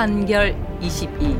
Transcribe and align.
판결 0.00 0.56
22 0.80 1.36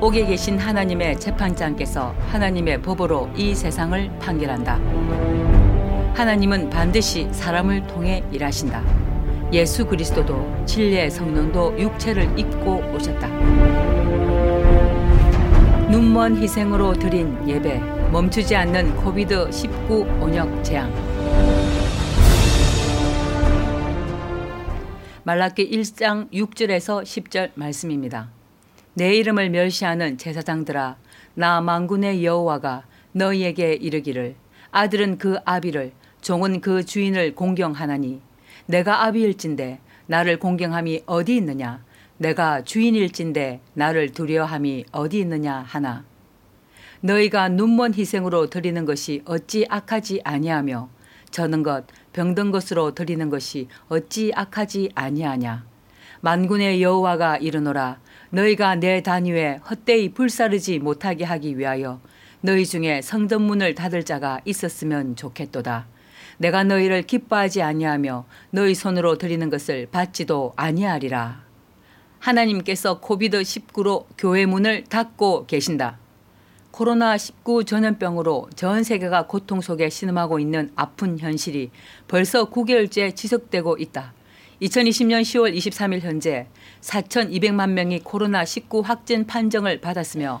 옥에 0.00 0.26
계신 0.26 0.58
하나님의 0.58 1.20
재판장께서 1.20 2.12
하나님의 2.26 2.82
법으로 2.82 3.30
이 3.36 3.54
세상을 3.54 4.18
판결한다. 4.18 4.80
하나님은 6.12 6.70
반드시 6.70 7.28
사람을 7.30 7.86
통해 7.86 8.24
일하신다. 8.32 8.82
예수 9.52 9.86
그리스도도 9.86 10.64
진리의 10.66 11.08
성령도 11.08 11.78
육체를 11.78 12.36
입고 12.36 12.82
오셨다. 12.96 13.28
눈먼 15.88 16.38
희생으로 16.38 16.94
드린 16.94 17.38
예배, 17.48 17.78
멈추지 18.10 18.56
않는 18.56 18.96
코비드 18.96 19.48
19 19.52 20.04
온역 20.20 20.64
재앙. 20.64 21.11
말라기 25.24 25.70
1장 25.70 26.32
6절에서 26.32 27.04
10절 27.04 27.52
말씀입니다. 27.54 28.28
내 28.94 29.14
이름을 29.14 29.50
멸시하는 29.50 30.18
제사장들아 30.18 30.96
나 31.34 31.60
만군의 31.60 32.24
여호와가 32.24 32.84
너희에게 33.12 33.74
이르기를 33.74 34.34
아들은 34.72 35.18
그 35.18 35.38
아비를 35.44 35.92
종은 36.22 36.60
그 36.60 36.84
주인을 36.84 37.36
공경하나니 37.36 38.20
내가 38.66 39.04
아비일진데 39.04 39.78
나를 40.06 40.40
공경함이 40.40 41.02
어디 41.06 41.36
있느냐 41.36 41.84
내가 42.18 42.64
주인일진데 42.64 43.60
나를 43.74 44.10
두려워함이 44.10 44.86
어디 44.90 45.20
있느냐 45.20 45.58
하나 45.58 46.04
너희가 47.00 47.48
눈먼 47.48 47.94
희생으로 47.94 48.50
드리는 48.50 48.84
것이 48.84 49.22
어찌 49.24 49.66
악하지 49.68 50.20
아니하며 50.24 50.88
저는 51.30 51.62
것 51.62 51.84
병든 52.12 52.50
것으로 52.50 52.94
드리는 52.94 53.28
것이 53.30 53.68
어찌 53.88 54.32
악하지 54.34 54.90
아니하냐 54.94 55.64
만군의 56.20 56.82
여호와가 56.82 57.38
이르노라 57.38 57.98
너희가 58.30 58.76
내 58.76 59.02
단위에 59.02 59.60
헛되이 59.68 60.14
불사르지 60.14 60.78
못하게 60.78 61.24
하기 61.24 61.58
위하여 61.58 62.00
너희 62.44 62.66
중에 62.66 63.02
성전문을 63.02 63.76
닫을 63.76 64.04
자가 64.04 64.40
있었으면 64.44 65.14
좋겠도다. 65.14 65.86
내가 66.38 66.64
너희를 66.64 67.02
기뻐하지 67.02 67.62
아니하며 67.62 68.24
너희 68.50 68.74
손으로 68.74 69.16
드리는 69.16 69.48
것을 69.48 69.86
받지도 69.86 70.52
아니하리라. 70.56 71.44
하나님께서 72.18 72.98
코비드 72.98 73.40
19로 73.42 74.06
교회 74.18 74.44
문을 74.44 74.84
닫고 74.84 75.46
계신다. 75.46 75.98
코로나19 76.72 77.66
전염병으로 77.66 78.48
전 78.56 78.82
세계가 78.82 79.26
고통 79.26 79.60
속에 79.60 79.90
신음하고 79.90 80.38
있는 80.38 80.70
아픈 80.74 81.18
현실이 81.18 81.70
벌써 82.08 82.50
9개월째 82.50 83.14
지속되고 83.14 83.76
있다. 83.78 84.14
2020년 84.62 85.22
10월 85.22 85.54
23일 85.56 86.00
현재 86.00 86.46
4,200만 86.80 87.70
명이 87.70 88.00
코로나19 88.00 88.82
확진 88.82 89.26
판정을 89.26 89.80
받았으며 89.80 90.40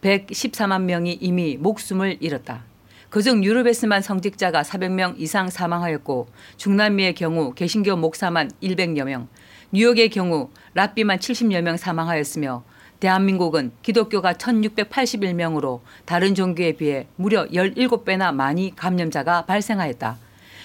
114만 0.00 0.82
명이 0.82 1.18
이미 1.20 1.56
목숨을 1.56 2.18
잃었다. 2.20 2.64
그중 3.10 3.42
유럽에서만 3.42 4.02
성직자가 4.02 4.62
400명 4.62 5.14
이상 5.18 5.48
사망하였고 5.48 6.28
중남미의 6.56 7.14
경우 7.14 7.52
개신교 7.54 7.96
목사만 7.96 8.50
100여 8.62 9.04
명, 9.04 9.28
뉴욕의 9.72 10.10
경우 10.10 10.50
랍비만 10.74 11.18
70여 11.18 11.62
명 11.62 11.76
사망하였으며 11.76 12.64
대한민국은 13.00 13.72
기독교가 13.82 14.34
1681명으로 14.34 15.80
다른 16.04 16.34
종교에 16.34 16.72
비해 16.72 17.06
무려 17.16 17.46
17배나 17.46 18.34
많이 18.34 18.74
감염자가 18.74 19.46
발생하였다. 19.46 20.18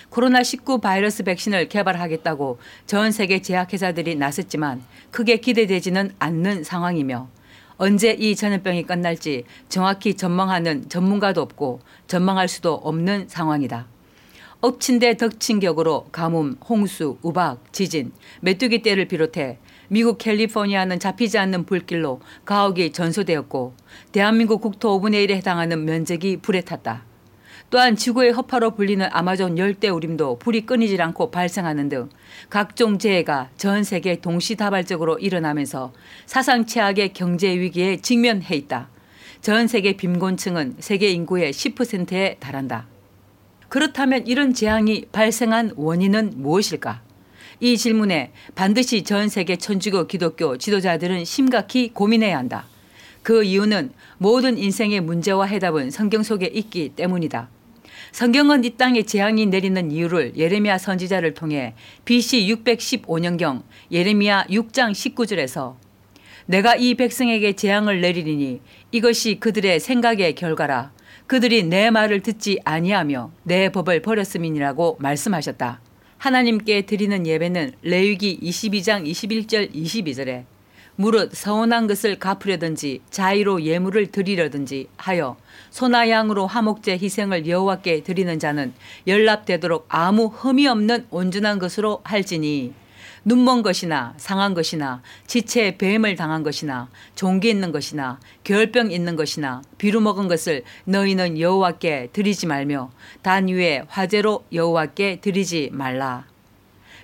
코로나19 0.10 0.82
바이러스 0.82 1.24
백신을 1.24 1.70
개발하겠다고 1.70 2.60
전 2.86 3.12
세계 3.12 3.42
제약회사들이 3.42 4.16
나섰지만 4.16 4.84
크게 5.12 5.38
기대되지는 5.38 6.14
않는 6.20 6.64
상황이며 6.64 7.30
언제 7.78 8.12
이 8.12 8.36
전염병이 8.36 8.84
끝날지 8.84 9.46
정확히 9.70 10.14
전망하는 10.14 10.88
전문가도 10.90 11.42
없고 11.42 11.82
전망할 12.08 12.48
수도 12.48 12.76
없는 12.76 13.28
상황이다. 13.28 13.88
엎친 14.62 15.00
데 15.00 15.18
덕친 15.18 15.60
격으로 15.60 16.08
가뭄, 16.12 16.56
홍수, 16.70 17.18
우박, 17.22 17.74
지진, 17.74 18.14
메뚜기 18.42 18.82
떼를 18.82 19.08
비롯해 19.10 19.58
미국 19.94 20.18
캘리포니아는 20.18 20.98
잡히지 20.98 21.38
않는 21.38 21.66
불길로 21.68 22.20
가옥이 22.46 22.94
전소되었고 22.94 23.76
대한민국 24.12 24.60
국토 24.60 25.00
5분의 25.00 25.28
1에 25.28 25.36
해당하는 25.36 25.86
면적이 25.86 26.38
불에 26.38 26.62
탔다. 26.62 27.04
또한 27.70 27.96
지구의 27.96 28.32
허파로 28.32 28.72
불리는 28.72 29.08
아마존 29.12 29.60
열대우림도 29.60 30.40
불이 30.40 30.66
끊이질 30.66 31.00
않고 31.00 31.30
발생하는 31.30 31.90
등 31.90 32.10
각종 32.50 32.98
재해가 32.98 33.52
전 33.56 33.84
세계 33.84 34.20
동시다발적으로 34.20 35.20
일어나면서 35.20 35.94
사상 36.26 36.66
최악의 36.66 37.14
경제 37.14 37.50
위기에 37.50 37.98
직면해 37.98 38.56
있다. 38.56 38.90
전 39.42 39.68
세계 39.68 39.96
빈곤층은 39.96 40.78
세계 40.80 41.12
인구의 41.12 41.54
10%에 41.54 42.38
달한다. 42.40 42.88
그렇다면 43.70 44.26
이런 44.26 44.56
재앙이 44.56 45.06
발생한 45.12 45.74
원인은 45.76 46.34
무엇일까? 46.38 47.13
이 47.60 47.78
질문에 47.78 48.32
반드시 48.56 49.04
전 49.04 49.30
세계 49.30 49.56
천주교 49.56 50.08
기독교 50.08 50.58
지도자들은 50.58 51.26
심각히 51.26 51.90
고민해야 51.94 52.38
한다. 52.38 52.66
그 53.22 53.44
이유는 53.44 53.92
모든 54.18 54.58
인생의 54.58 55.02
문제와 55.02 55.46
해답은 55.46 55.92
성경 55.92 56.24
속에 56.24 56.46
있기 56.48 56.90
때문이다. 56.96 57.50
성경은 58.12 58.64
이 58.64 58.72
땅에 58.72 59.04
재앙이 59.04 59.48
내리는 59.48 59.92
이유를 59.92 60.34
예레미야 60.38 60.78
선지자를 60.78 61.34
통해 61.34 61.74
BC 62.06 62.48
615년경 62.64 63.64
예레미야 63.92 64.46
6장 64.50 64.92
19절에서 64.92 65.76
내가 66.46 66.76
이 66.76 66.96
백성에게 66.96 67.54
재앙을 67.54 68.02
내리리니 68.02 68.62
이것이 68.92 69.40
그들의 69.40 69.80
생각의 69.80 70.36
결과라 70.36 70.92
그들이 71.28 71.64
내 71.64 71.90
말을 71.90 72.22
듣지 72.22 72.60
아니하며 72.66 73.32
내 73.44 73.70
법을 73.70 74.02
버렸음이니라고 74.02 74.98
말씀하셨다. 75.00 75.82
하나님께 76.24 76.84
드리는 76.84 77.28
예배는 77.28 77.74
레위기 77.82 78.40
22장 78.40 79.06
21절 79.06 79.76
22절에 79.76 80.46
무릇 80.96 81.34
서운한 81.36 81.86
것을 81.86 82.18
갚으려든지 82.18 83.02
자의로 83.10 83.64
예물을 83.64 84.08
드리려든지 84.08 84.88
하여 84.96 85.36
소나 85.70 86.10
양으로 86.10 86.48
화목제 86.48 86.94
희생을 86.94 87.46
여호와께 87.46 88.04
드리는 88.04 88.40
자는 88.40 88.74
연락되도록 89.06 89.86
아무 89.90 90.28
흠이 90.28 90.66
없는 90.66 91.08
온전한 91.10 91.60
것으로 91.60 92.00
할지니 92.06 92.72
눈먼 93.26 93.62
것이나 93.62 94.14
상한 94.18 94.54
것이나 94.54 95.02
지체에 95.28 95.78
뱀을 95.78 96.16
당한 96.16 96.44
것이나 96.44 96.90
종기 97.16 97.50
있는 97.50 97.72
것이나 97.72 98.20
결병 98.44 98.92
있는 98.92 99.16
것이나 99.16 99.62
비루 99.78 100.02
먹은 100.02 100.28
것을 100.28 100.64
너희는 100.86 101.40
여호와께 101.40 102.10
드리지 102.12 102.48
말며 102.48 102.92
단 103.22 103.48
위에 103.48 103.84
화제로 103.88 104.44
여호와께 104.52 105.22
드리지 105.22 105.70
말라. 105.72 106.26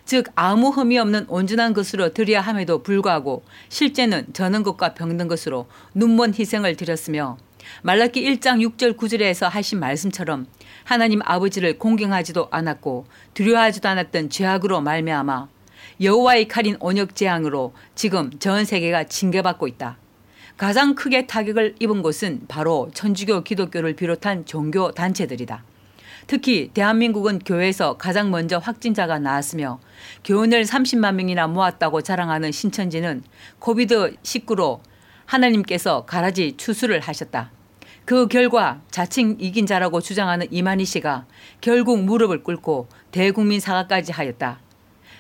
즉 0.04 0.26
아무 0.36 0.70
흠이 0.70 0.98
없는 0.98 1.26
온전한 1.30 1.74
것으로 1.74 2.14
드려야 2.14 2.42
함에도 2.42 2.82
불구하고 2.82 3.44
실제는 3.70 4.26
저는 4.34 4.64
것과 4.64 4.96
병든 4.96 5.28
것으로 5.28 5.68
눈먼 5.94 6.34
희생을 6.34 6.76
드렸으며 6.76 7.38
말라기 7.84 8.24
1장 8.24 8.68
6절 8.68 8.98
9절에서 8.98 9.48
하신 9.48 9.80
말씀처럼 9.80 10.48
하나님 10.84 11.22
아버지를 11.24 11.78
공경하지도 11.78 12.48
않았고 12.50 13.06
두려워하지도 13.36 13.88
않았던 13.88 14.32
죄악으로 14.32 14.82
말미암아 14.82 15.48
여호와의 16.02 16.48
칼인 16.48 16.78
온역 16.80 17.14
재앙으로 17.14 17.74
지금 17.94 18.32
전 18.40 18.64
세계가 18.64 19.06
징계받고 19.06 19.68
있다. 19.68 19.98
가장 20.56 20.96
크게 20.96 21.28
타격을 21.28 21.76
입은 21.80 22.02
곳은 22.02 22.42
바로 22.48 22.90
천주교 22.94 23.44
기독교를 23.44 23.96
비롯한 23.96 24.46
종교 24.46 24.92
단체들이다. 24.92 25.64
특히 26.28 26.70
대한민국은 26.74 27.40
교회에서 27.40 27.98
가장 27.98 28.32
먼저 28.32 28.60
확진자가 28.60 29.20
나왔으며 29.20 29.80
교인을 30.24 30.64
30만 30.64 31.16
명이나 31.16 31.48
모았다고 31.48 32.02
자랑하는 32.02 32.52
신천지는 32.52 33.24
COVID19로 33.60 34.80
하나님께서 35.26 36.06
가라지 36.06 36.56
추수를 36.56 37.02
하셨다. 37.02 37.52
그 38.06 38.28
결과 38.28 38.82
자칭 38.90 39.36
이긴 39.40 39.66
자라고 39.66 40.00
주장하는 40.02 40.48
이만희 40.50 40.86
씨가 40.86 41.26
결국 41.62 42.04
무릎을 42.04 42.44
꿇고 42.44 42.88
대국민 43.12 43.60
사과까지 43.60 44.12
하였다. 44.14 44.60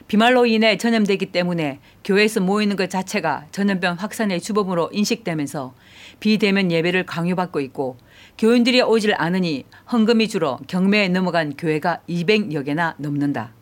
비말로 0.09 0.47
인해 0.47 0.75
전염되기 0.75 1.27
때문에 1.27 1.79
교회에서 2.03 2.39
모이는 2.39 2.75
것 2.75 2.89
자체가 2.89 3.45
전염병 3.51 3.97
확산의 3.99 4.41
주범으로 4.41 4.89
인식되면서 4.91 5.75
비대면 6.19 6.71
예배를 6.71 7.05
강요받고 7.05 7.59
있고 7.61 7.95
교인들이 8.39 8.81
오질 8.81 9.13
않으니 9.15 9.65
헌금이 9.91 10.27
줄어 10.27 10.59
경매에 10.67 11.09
넘어간 11.09 11.55
교회가 11.55 12.01
200여 12.09 12.65
개나 12.65 12.95
넘는다. 12.97 13.53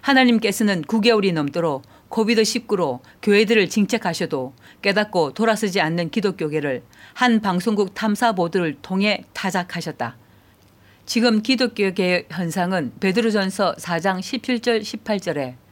하나님께서는 0.00 0.82
9개월이 0.82 1.34
넘도록 1.34 1.82
COVID19로 2.08 3.00
교회들을 3.20 3.68
징책하셔도 3.68 4.54
깨닫고 4.80 5.34
돌아서지 5.34 5.82
않는 5.82 6.08
기독교계를 6.08 6.82
한 7.12 7.42
방송국 7.42 7.92
탐사 7.92 8.32
보도를 8.32 8.78
통해 8.80 9.24
타작하셨다. 9.34 10.16
지금 11.04 11.42
기독교계의 11.42 12.28
현상은 12.30 12.92
베드로전서 13.00 13.74
4장 13.74 14.20
17절 14.20 14.80
18절에 14.80 15.63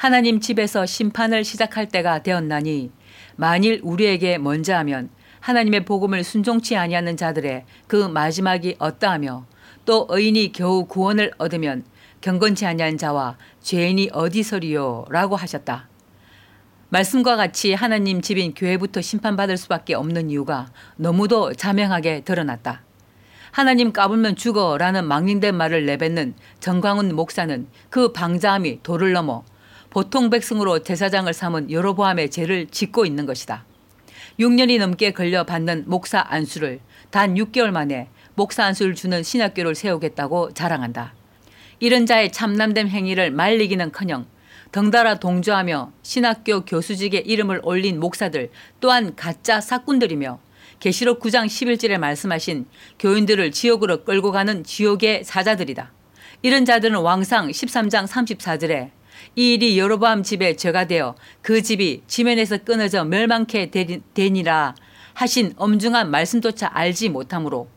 하나님 0.00 0.40
집에서 0.40 0.86
심판을 0.86 1.44
시작할 1.44 1.86
때가 1.86 2.22
되었나니 2.22 2.90
만일 3.36 3.80
우리에게 3.82 4.38
먼저 4.38 4.74
하면 4.76 5.10
하나님의 5.40 5.84
복음을 5.84 6.24
순종치 6.24 6.74
아니하는 6.74 7.18
자들의 7.18 7.66
그 7.86 8.08
마지막이 8.08 8.76
어떠하며 8.78 9.44
또 9.84 10.06
의인이 10.08 10.52
겨우 10.52 10.86
구원을 10.86 11.32
얻으면 11.36 11.84
경건치 12.22 12.64
아니한 12.64 12.96
자와 12.96 13.36
죄인이 13.60 14.08
어디서리요 14.14 15.04
라고 15.10 15.36
하셨다. 15.36 15.90
말씀과 16.88 17.36
같이 17.36 17.74
하나님 17.74 18.22
집인 18.22 18.54
교회부터 18.54 19.02
심판받을 19.02 19.58
수밖에 19.58 19.92
없는 19.92 20.30
이유가 20.30 20.72
너무도 20.96 21.52
자명하게 21.52 22.22
드러났다. 22.22 22.84
하나님 23.52 23.92
까불면 23.92 24.36
죽어라는 24.36 25.04
망린된 25.04 25.54
말을 25.54 25.84
내뱉는 25.84 26.36
정광훈 26.58 27.14
목사는 27.14 27.66
그 27.90 28.12
방자함이 28.12 28.82
도를 28.82 29.12
넘어 29.12 29.44
보통 29.90 30.30
백성으로 30.30 30.84
제사장을 30.84 31.32
삼은 31.32 31.70
여로보암의 31.70 32.30
죄를 32.30 32.68
짓고 32.68 33.04
있는 33.04 33.26
것이다. 33.26 33.64
6년이 34.38 34.78
넘게 34.78 35.12
걸려 35.12 35.44
받는 35.44 35.84
목사 35.86 36.24
안수를 36.28 36.80
단 37.10 37.34
6개월 37.34 37.70
만에 37.70 38.08
목사 38.36 38.64
안수를 38.64 38.94
주는 38.94 39.22
신학교를 39.22 39.74
세우겠다고 39.74 40.54
자랑한다. 40.54 41.14
이런 41.80 42.06
자의 42.06 42.30
참남된 42.30 42.88
행위를 42.88 43.32
말리기는커녕 43.32 44.26
덩달아 44.70 45.18
동조하며 45.18 45.92
신학교 46.02 46.64
교수직에 46.64 47.18
이름을 47.18 47.60
올린 47.64 47.98
목사들 47.98 48.50
또한 48.78 49.16
가짜 49.16 49.60
사꾼들이며 49.60 50.38
계시록 50.78 51.20
9장 51.20 51.46
11절에 51.46 51.98
말씀하신 51.98 52.66
교인들을 52.98 53.50
지옥으로 53.50 54.04
끌고 54.04 54.30
가는 54.30 54.62
지옥의 54.62 55.24
사자들이다. 55.24 55.92
이런 56.42 56.64
자들은 56.64 57.00
왕상 57.00 57.48
13장 57.48 58.06
34절에 58.06 58.90
이 59.36 59.54
일이 59.54 59.78
여로보암 59.78 60.22
집에 60.22 60.56
죄가 60.56 60.86
되어 60.86 61.14
그 61.42 61.62
집이 61.62 62.02
지면에서 62.06 62.58
끊어져 62.58 63.04
멸망케 63.04 63.70
되니라 64.14 64.74
하신 65.14 65.54
엄중한 65.56 66.10
말씀조차 66.10 66.70
알지 66.72 67.08
못하므로 67.08 67.68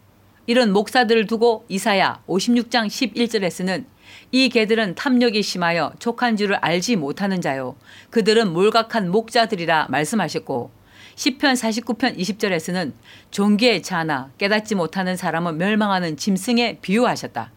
이런 0.46 0.72
목사들을 0.74 1.28
두고 1.28 1.66
이사야 1.70 2.22
56장 2.28 2.88
11절에서는 2.88 3.86
이 4.32 4.50
개들은 4.50 4.96
탐욕이 4.96 5.42
심하여 5.42 5.94
족한 6.00 6.38
줄을 6.38 6.56
알지 6.58 6.96
못하는 6.98 7.42
자요 7.42 7.76
그들은 8.10 8.52
몰각한 8.52 9.10
목자들이라 9.10 9.88
말씀하셨고 9.90 10.84
10편 11.16 11.54
49편 11.54 12.18
20절에서는 12.18 12.94
종기에 13.32 13.82
차나 13.82 14.32
깨닫지 14.38 14.76
못하는 14.76 15.16
사람은 15.16 15.58
멸망하는 15.58 16.18
짐승에 16.18 16.80
비유하셨다. 16.82 17.52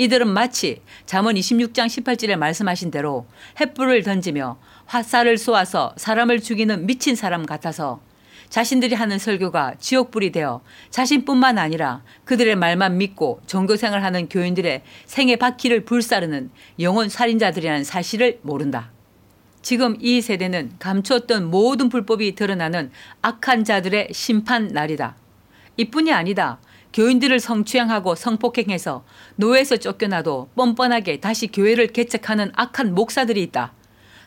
이들은 0.00 0.28
마치 0.28 0.80
잠언 1.04 1.34
26장 1.34 1.84
18절에 1.84 2.34
말씀하신 2.36 2.90
대로 2.90 3.26
횃불을 3.56 4.02
던지며 4.02 4.58
화살을 4.86 5.36
쏘아서 5.36 5.92
사람을 5.98 6.40
죽이는 6.40 6.86
미친 6.86 7.14
사람 7.14 7.44
같아서 7.44 8.00
자신들이 8.48 8.94
하는 8.94 9.18
설교가 9.18 9.74
지옥불이 9.78 10.32
되어 10.32 10.62
자신뿐만 10.88 11.58
아니라 11.58 12.02
그들의 12.24 12.56
말만 12.56 12.96
믿고 12.96 13.42
종교생활 13.46 14.02
하는 14.02 14.30
교인들의 14.30 14.84
생의 15.04 15.36
바퀴를 15.36 15.84
불사르는 15.84 16.50
영혼 16.80 17.10
살인자들이라는 17.10 17.84
사실을 17.84 18.38
모른다. 18.40 18.92
지금 19.60 19.98
이 20.00 20.22
세대는 20.22 20.76
감추었던 20.78 21.50
모든 21.50 21.90
불법이 21.90 22.34
드러나는 22.36 22.90
악한 23.20 23.64
자들의 23.64 24.08
심판 24.12 24.68
날이다. 24.68 25.16
이뿐이 25.76 26.10
아니다. 26.10 26.58
교인들을 26.92 27.38
성추행하고 27.38 28.14
성폭행해서 28.14 29.04
노예에서 29.36 29.76
쫓겨나도 29.76 30.50
뻔뻔하게 30.56 31.20
다시 31.20 31.46
교회를 31.46 31.88
개척하는 31.88 32.50
악한 32.54 32.94
목사들이 32.94 33.42
있다. 33.44 33.72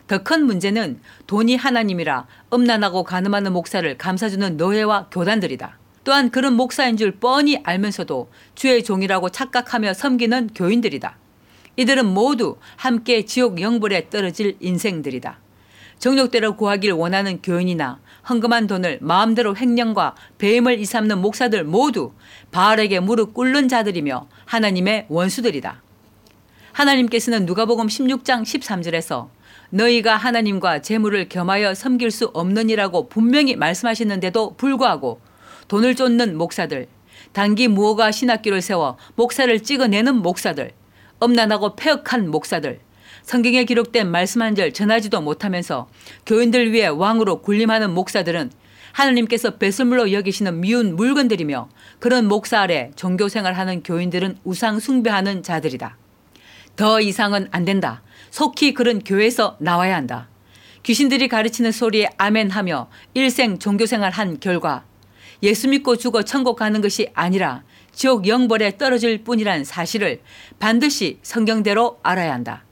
더 0.06 0.18
큰 0.18 0.44
문제는 0.44 1.00
돈이 1.26 1.56
하나님이라 1.56 2.26
음란하고 2.52 3.04
가늠하는 3.04 3.52
목사를 3.52 3.96
감싸주는 3.96 4.56
노예와 4.56 5.08
교단들이다. 5.10 5.78
또한 6.04 6.30
그런 6.30 6.54
목사인 6.54 6.98
줄 6.98 7.12
뻔히 7.12 7.58
알면서도 7.64 8.30
주의 8.54 8.84
종이라고 8.84 9.30
착각하며 9.30 9.94
섬기는 9.94 10.50
교인들이다. 10.54 11.16
이들은 11.76 12.06
모두 12.06 12.58
함께 12.76 13.24
지옥 13.24 13.60
영불에 13.60 14.10
떨어질 14.10 14.56
인생들이다. 14.60 15.38
정욕대로 15.98 16.56
구하길 16.56 16.92
원하는 16.92 17.40
교인이나 17.40 18.00
헌금한 18.28 18.66
돈을 18.66 18.98
마음대로 19.02 19.54
횡령과 19.56 20.14
배임을 20.38 20.78
이삼는 20.78 21.20
목사들 21.20 21.64
모두 21.64 22.12
바알에게 22.50 23.00
무릎 23.00 23.34
꿇는 23.34 23.68
자들이며 23.68 24.28
하나님의 24.46 25.06
원수들이다. 25.08 25.82
하나님께서는 26.72 27.46
누가복음 27.46 27.86
16장 27.86 28.42
13절에서 28.42 29.28
너희가 29.70 30.16
하나님과 30.16 30.82
재물을 30.82 31.28
겸하여 31.28 31.74
섬길 31.74 32.10
수 32.10 32.26
없느니라고 32.32 33.08
분명히 33.08 33.56
말씀하셨는데도 33.56 34.54
불구하고 34.56 35.20
돈을 35.68 35.94
쫓는 35.94 36.36
목사들, 36.36 36.88
단기 37.32 37.68
무허가 37.68 38.10
신학교를 38.10 38.60
세워 38.60 38.96
목사를 39.16 39.60
찍어내는 39.60 40.16
목사들, 40.16 40.72
엄난하고 41.20 41.74
폐역한 41.76 42.30
목사들, 42.30 42.80
성경에 43.24 43.64
기록된 43.64 44.10
말씀 44.10 44.42
한 44.42 44.54
절 44.54 44.72
전하지도 44.72 45.20
못하면서 45.20 45.88
교인들 46.26 46.72
위해 46.72 46.86
왕으로 46.86 47.40
군림하는 47.40 47.90
목사들은 47.92 48.50
하나님께서 48.92 49.56
배설물로 49.56 50.12
여기시는 50.12 50.60
미운 50.60 50.94
물건들이며 50.94 51.68
그런 51.98 52.28
목사 52.28 52.60
아래 52.60 52.92
종교 52.94 53.28
생활하는 53.28 53.82
교인들은 53.82 54.38
우상 54.44 54.78
숭배하는 54.78 55.42
자들이다. 55.42 55.96
더 56.76 57.00
이상은 57.00 57.48
안 57.50 57.64
된다. 57.64 58.02
속히 58.30 58.74
그런 58.74 59.00
교회에서 59.00 59.56
나와야 59.58 59.96
한다. 59.96 60.28
귀신들이 60.84 61.26
가르치는 61.28 61.72
소리에 61.72 62.10
아멘하며 62.18 62.88
일생 63.14 63.58
종교 63.58 63.86
생활 63.86 64.12
한 64.12 64.38
결과 64.38 64.84
예수 65.42 65.66
믿고 65.68 65.96
죽어 65.96 66.22
천국 66.22 66.56
가는 66.56 66.80
것이 66.80 67.08
아니라 67.14 67.64
지옥 67.92 68.28
영벌에 68.28 68.76
떨어질 68.76 69.24
뿐이란 69.24 69.64
사실을 69.64 70.20
반드시 70.60 71.18
성경대로 71.22 71.98
알아야 72.02 72.32
한다. 72.32 72.64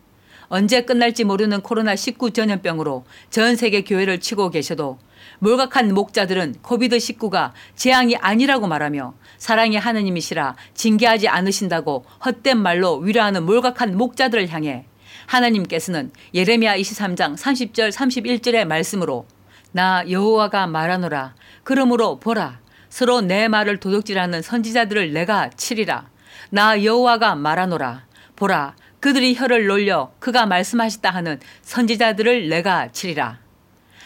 언제 0.55 0.83
끝날지 0.83 1.25
모르는 1.25 1.63
코로나19 1.63 2.35
전염병으로 2.35 3.07
전 3.31 3.57
세계 3.57 3.85
교회를 3.85 4.21
치고 4.21 4.51
계셔도 4.51 4.99
몰각한 5.39 5.95
목자들은 5.95 6.57
코비드19가 6.63 7.53
재앙이 7.75 8.17
아니라고 8.17 8.67
말하며 8.67 9.15
사랑의 9.39 9.81
하느님이시라 9.81 10.55
징계하지 10.75 11.29
않으신다고 11.29 12.05
헛된 12.27 12.59
말로 12.59 12.99
위로하는 12.99 13.47
몰각한 13.47 13.97
목자들을 13.97 14.51
향해 14.51 14.85
하나님께서는 15.25 16.13
예레미야 16.35 16.77
23장 16.77 17.35
30절 17.35 17.91
31절의 17.91 18.67
말씀으로 18.67 19.27
나 19.71 20.05
여호와가 20.11 20.67
말하노라 20.67 21.35
그러므로 21.65 22.21
보라 22.21 22.61
서로 22.91 23.23
내 23.23 23.49
말을 23.49 23.79
도둑질하는 23.79 24.43
선지자들을 24.43 25.15
내가 25.15 25.49
치리라. 25.57 26.11
나 26.51 26.85
여호와가 26.85 27.37
말하노라. 27.37 28.05
보라 28.37 28.75
그들이 29.03 29.35
혀를 29.35 29.67
놀려 29.67 30.13
그가 30.21 30.47
말씀하셨다 30.47 31.11
하는 31.11 31.41
선지자들을 31.63 32.49
내가 32.49 32.93
치리라. 32.93 33.41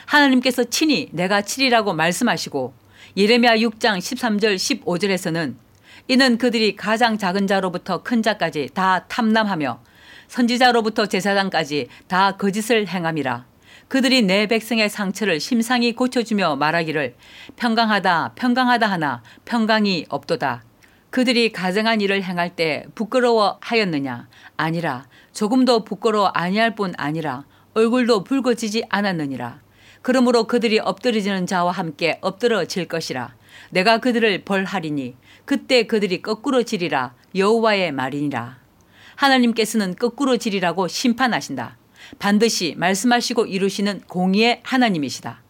하나님께서 0.07 0.65
친히 0.65 1.11
내가 1.12 1.43
치리라고 1.43 1.93
말씀하시고 1.93 2.73
예레미야 3.15 3.57
6장 3.57 3.99
13절 3.99 4.57
15절에서는 4.57 5.55
이는 6.09 6.38
그들이 6.38 6.76
가장 6.76 7.19
작은 7.19 7.47
자로부터 7.47 8.03
큰 8.03 8.23
자까지 8.23 8.71
다 8.73 9.05
탐남하며 9.09 9.83
선지자로부터 10.29 11.05
제사장까지 11.05 11.88
다 12.09 12.38
거짓을 12.38 12.88
행함이라. 12.88 13.45
그들이 13.88 14.23
내 14.23 14.47
백성의 14.47 14.88
상처를 14.88 15.41
심상히 15.41 15.93
고쳐주며 15.93 16.57
말하기를 16.57 17.17
평강하다 17.57 18.33
평강하다 18.35 18.91
하나 18.91 19.23
평강이 19.45 20.07
없도다. 20.09 20.65
그들이 21.10 21.52
가정한 21.52 22.00
일을 22.00 22.22
행할 22.22 22.54
때 22.54 22.84
부끄러워하였느냐? 22.94 24.28
아니라 24.56 25.06
조금도 25.32 25.84
부끄러워 25.84 26.28
아니할 26.28 26.75
뿐 26.75 26.94
아니라 26.96 27.44
얼굴도 27.75 28.25
붉어지지 28.25 28.84
않았느니라. 28.88 29.60
그러므로 30.02 30.44
그들이 30.44 30.78
엎드러지는 30.78 31.46
자와 31.46 31.72
함께 31.72 32.18
엎드러질 32.22 32.86
것이라. 32.86 33.34
내가 33.70 33.98
그들을 33.98 34.44
벌하리니 34.44 35.16
그때 35.44 35.84
그들이 35.84 36.22
거꾸로 36.22 36.62
지리라. 36.62 37.14
여호와의 37.34 37.92
말이니라. 37.92 38.58
하나님께서는 39.16 39.96
거꾸로 39.96 40.36
지리라고 40.36 40.88
심판하신다. 40.88 41.76
반드시 42.18 42.75
말씀하시고 42.76 43.46
이루시는 43.46 44.02
공의의 44.08 44.60
하나님이시다. 44.62 45.42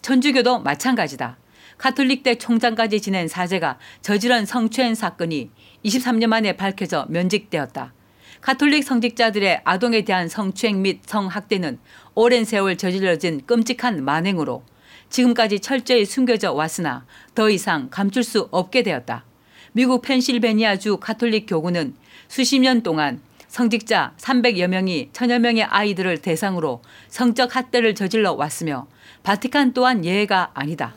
천주교도 0.00 0.60
마찬가지다 0.60 1.36
카톨릭대 1.84 2.36
총장까지 2.36 3.02
지낸 3.02 3.28
사제가 3.28 3.78
저지른 4.00 4.46
성추행 4.46 4.94
사건이 4.94 5.50
23년 5.84 6.28
만에 6.28 6.56
밝혀져 6.56 7.04
면직되었다. 7.10 7.92
카톨릭 8.40 8.84
성직자들의 8.84 9.60
아동에 9.64 10.00
대한 10.00 10.30
성추행 10.30 10.80
및 10.80 11.00
성학대는 11.04 11.78
오랜 12.14 12.46
세월 12.46 12.78
저질러진 12.78 13.44
끔찍한 13.44 14.02
만행으로 14.02 14.62
지금까지 15.10 15.60
철저히 15.60 16.06
숨겨져 16.06 16.54
왔으나 16.54 17.04
더 17.34 17.50
이상 17.50 17.90
감출 17.90 18.24
수 18.24 18.48
없게 18.50 18.82
되었다. 18.82 19.26
미국 19.72 20.00
펜실베니아주 20.00 20.96
카톨릭 20.96 21.44
교구는 21.46 21.96
수십 22.28 22.60
년 22.60 22.82
동안 22.82 23.20
성직자 23.48 24.14
300여 24.16 24.68
명이 24.68 25.10
천여 25.12 25.38
명의 25.38 25.64
아이들을 25.64 26.22
대상으로 26.22 26.80
성적 27.08 27.54
학대를 27.54 27.94
저질러 27.94 28.32
왔으며 28.32 28.86
바티칸 29.22 29.74
또한 29.74 30.06
예외가 30.06 30.50
아니다. 30.54 30.94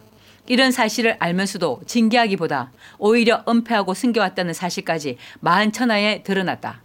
이런 0.47 0.71
사실을 0.71 1.17
알면서도 1.19 1.81
징계하기보다 1.85 2.71
오히려 2.97 3.43
은폐하고 3.47 3.93
숨겨왔다는 3.93 4.53
사실까지 4.53 5.17
만천하에 5.41 6.23
드러났다. 6.23 6.81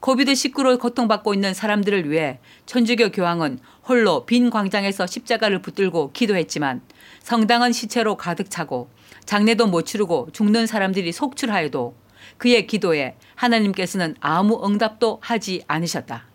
COVID19로 0.00 0.78
고통받고 0.78 1.32
있는 1.34 1.54
사람들을 1.54 2.10
위해 2.10 2.38
천주교 2.66 3.10
교황은 3.12 3.58
홀로 3.88 4.26
빈 4.26 4.50
광장에서 4.50 5.06
십자가를 5.06 5.62
붙들고 5.62 6.12
기도했지만 6.12 6.82
성당은 7.20 7.72
시체로 7.72 8.16
가득 8.16 8.50
차고 8.50 8.90
장례도 9.24 9.66
못 9.68 9.82
치르고 9.82 10.28
죽는 10.32 10.66
사람들이 10.66 11.12
속출하여도 11.12 11.96
그의 12.38 12.66
기도에 12.66 13.16
하나님께서는 13.34 14.16
아무 14.20 14.60
응답도 14.64 15.18
하지 15.22 15.62
않으셨다. 15.66 16.26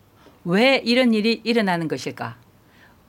왜 0.45 0.81
이런 0.83 1.13
일이 1.13 1.41
일어나는 1.43 1.87
것일까? 1.87 2.37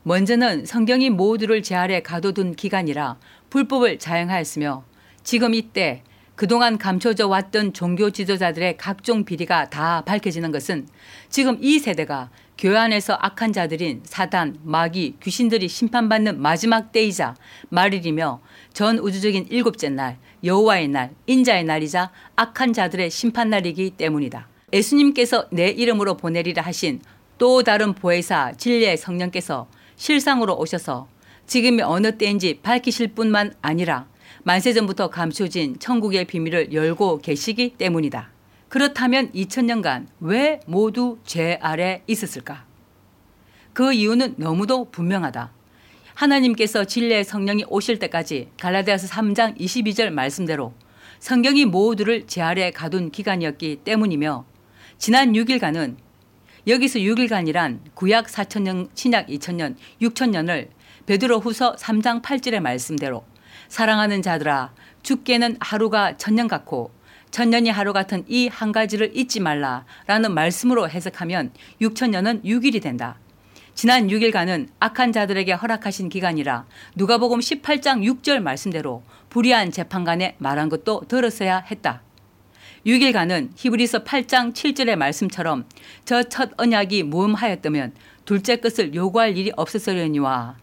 먼저는 0.05 0.67
성경이 0.67 1.11
모두를 1.11 1.63
제 1.63 1.77
아래 1.77 2.03
가둬둔 2.03 2.55
기간이라 2.57 3.19
불법을 3.53 3.99
자행하였으며 3.99 4.83
지금 5.23 5.53
이때 5.53 6.03
그동안 6.37 6.79
감춰져 6.79 7.29
왔던 7.29 7.75
종교 7.75 8.09
지도자들의 8.09 8.79
각종 8.79 9.27
비리가 9.27 9.69
다 9.69 10.01
밝혀지는 10.07 10.51
것은 10.51 10.89
지금 11.29 11.59
이 11.61 11.79
세대가 11.79 12.31
교회 12.57 12.79
안에서 12.79 13.19
악한 13.21 13.53
자들인 13.53 14.01
사단, 14.05 14.57
마귀, 14.63 15.17
귀신들이 15.23 15.69
심판받는 15.69 16.41
마지막 16.41 16.93
때이자 16.93 17.35
말일이며 17.69 18.41
전 18.73 18.99
우주적인 18.99 19.49
일곱째 19.51 19.91
날, 19.91 20.17
여호와의 20.43 20.89
날, 20.89 21.11
인자의 21.27 21.65
날이자 21.65 22.11
악한 22.37 22.73
자들의 22.73 23.11
심판날이기 23.11 23.91
때문이다. 23.91 24.49
예수님께서 24.73 25.49
내 25.51 25.69
이름으로 25.69 26.17
보내리라 26.17 26.63
하신 26.63 27.03
또 27.37 27.63
다른 27.63 27.93
보혜사 27.93 28.53
진리의 28.57 28.97
성령께서 28.97 29.69
실상으로 29.97 30.57
오셔서 30.57 31.07
지금이 31.47 31.83
어느 31.83 32.17
때인지 32.17 32.61
밝히실 32.63 33.09
뿐만 33.15 33.55
아니라 33.61 34.07
만세전부터 34.45 35.11
감춰진 35.11 35.79
천국의 35.79 36.25
비밀을 36.25 36.73
열고 36.73 37.19
계시기 37.19 37.75
때문이다. 37.79 38.31
그렇다면 38.69 39.31
2000년간 39.33 40.07
왜 40.21 40.61
모두 40.67 41.19
죄 41.25 41.59
아래 41.61 42.03
있었을까? 42.07 42.65
그 43.73 43.93
이유는 43.93 44.35
너무도 44.39 44.91
분명하다. 44.91 45.53
하나님께서 46.15 46.85
진리의 46.85 47.25
성령이 47.25 47.65
오실 47.69 47.99
때까지 47.99 48.49
갈라디아서 48.59 49.09
3장 49.09 49.59
22절 49.59 50.11
말씀대로 50.11 50.75
성경이 51.19 51.67
모두를 51.67 52.27
제 52.27 52.43
아래 52.43 52.71
가둔 52.71 53.11
기간이었기 53.11 53.81
때문이며 53.85 54.45
지난 54.99 55.33
6일간은 55.33 55.97
여기서 56.67 57.01
6일간이란 57.01 57.81
구약 57.95 58.27
4천년, 58.27 58.89
신약 58.95 59.29
2천년, 59.29 59.77
6천년을 60.01 60.69
베드로 61.07 61.41
후서 61.41 61.75
3장 61.77 62.23
8절의 62.23 62.61
말씀대로 62.61 63.25
사랑하는 63.69 64.23
자들아 64.23 64.73
죽게는 65.03 65.57
하루가 65.61 66.17
천년 66.17 66.49
같고 66.49 66.93
천년이 67.31 67.71
하루 67.71 67.93
같은 67.93 68.25
이 68.29 68.49
한 68.49 68.73
가지를 68.73 69.17
잊지 69.17 69.41
말라라는 69.41 70.33
말씀으로 70.35 70.89
해석하면 70.89 71.53
6천년은 71.81 72.45
6일이 72.45 72.83
된다. 72.83 73.19
지난 73.75 74.09
6일간은 74.09 74.69
악한 74.81 75.13
자들에게 75.13 75.53
허락하신 75.53 76.11
기간이라 76.11 76.67
누가복음 76.95 77.39
18장 77.41 78.03
6절 78.05 78.41
말씀대로 78.41 79.03
불의한 79.31 79.71
재판관에 79.73 80.37
말한 80.39 80.69
것도 80.69 81.05
들었어야 81.09 81.59
했다. 81.59 82.03
6일간은 82.87 83.51
히브리서 83.57 84.05
8장 84.05 84.53
7절의 84.53 84.97
말씀처럼 84.97 85.65
저 86.05 86.23
첫 86.25 86.51
언약이 86.59 87.05
무음하였다면 87.05 87.95
둘째 88.27 88.57
것을 88.57 88.95
요구할 88.95 89.39
일이 89.39 89.51
없었으려니와 89.57 90.57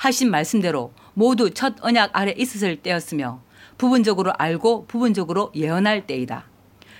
하신 0.00 0.30
말씀대로 0.30 0.94
모두 1.12 1.50
첫 1.50 1.74
언약 1.82 2.12
아래 2.14 2.34
있었을 2.34 2.76
때였으며 2.76 3.42
부분적으로 3.76 4.32
알고 4.38 4.86
부분적으로 4.86 5.52
예언할 5.54 6.06
때이다. 6.06 6.46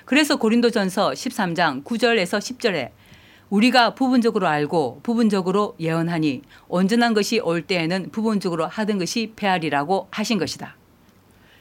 그래서 0.04 0.36
고린도전서 0.36 1.12
13장 1.12 1.82
9절에서 1.82 2.38
10절에 2.38 2.90
우리가 3.48 3.94
부분적으로 3.94 4.48
알고 4.48 5.00
부분적으로 5.02 5.76
예언하니 5.80 6.42
온전한 6.68 7.14
것이 7.14 7.38
올 7.38 7.62
때에는 7.62 8.10
부분적으로 8.10 8.66
하던 8.66 8.98
것이 8.98 9.32
폐하리라고 9.34 10.08
하신 10.10 10.38
것이다. 10.38 10.76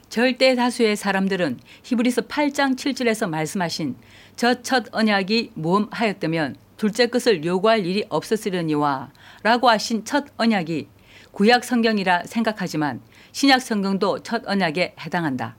절대 0.10 0.56
다수의 0.56 0.98
사람들은 0.98 1.60
히브리서 1.84 2.24
8장 2.24 2.76
7절에서 2.76 3.30
말씀하신 3.30 3.96
저 4.36 4.62
첫 4.62 4.88
언약이 4.92 5.52
모험하였다면 5.54 6.58
둘째 6.76 7.08
것을 7.08 7.46
요구할 7.46 7.86
일이 7.86 8.04
없었으려니와 8.10 9.12
라고 9.44 9.70
하신 9.70 10.04
첫 10.04 10.26
언약이 10.36 10.88
구약 11.32 11.64
성경이라 11.64 12.24
생각하지만 12.26 13.02
신약 13.32 13.62
성경도 13.62 14.24
첫 14.24 14.44
언약에 14.46 14.96
해당한다. 15.00 15.56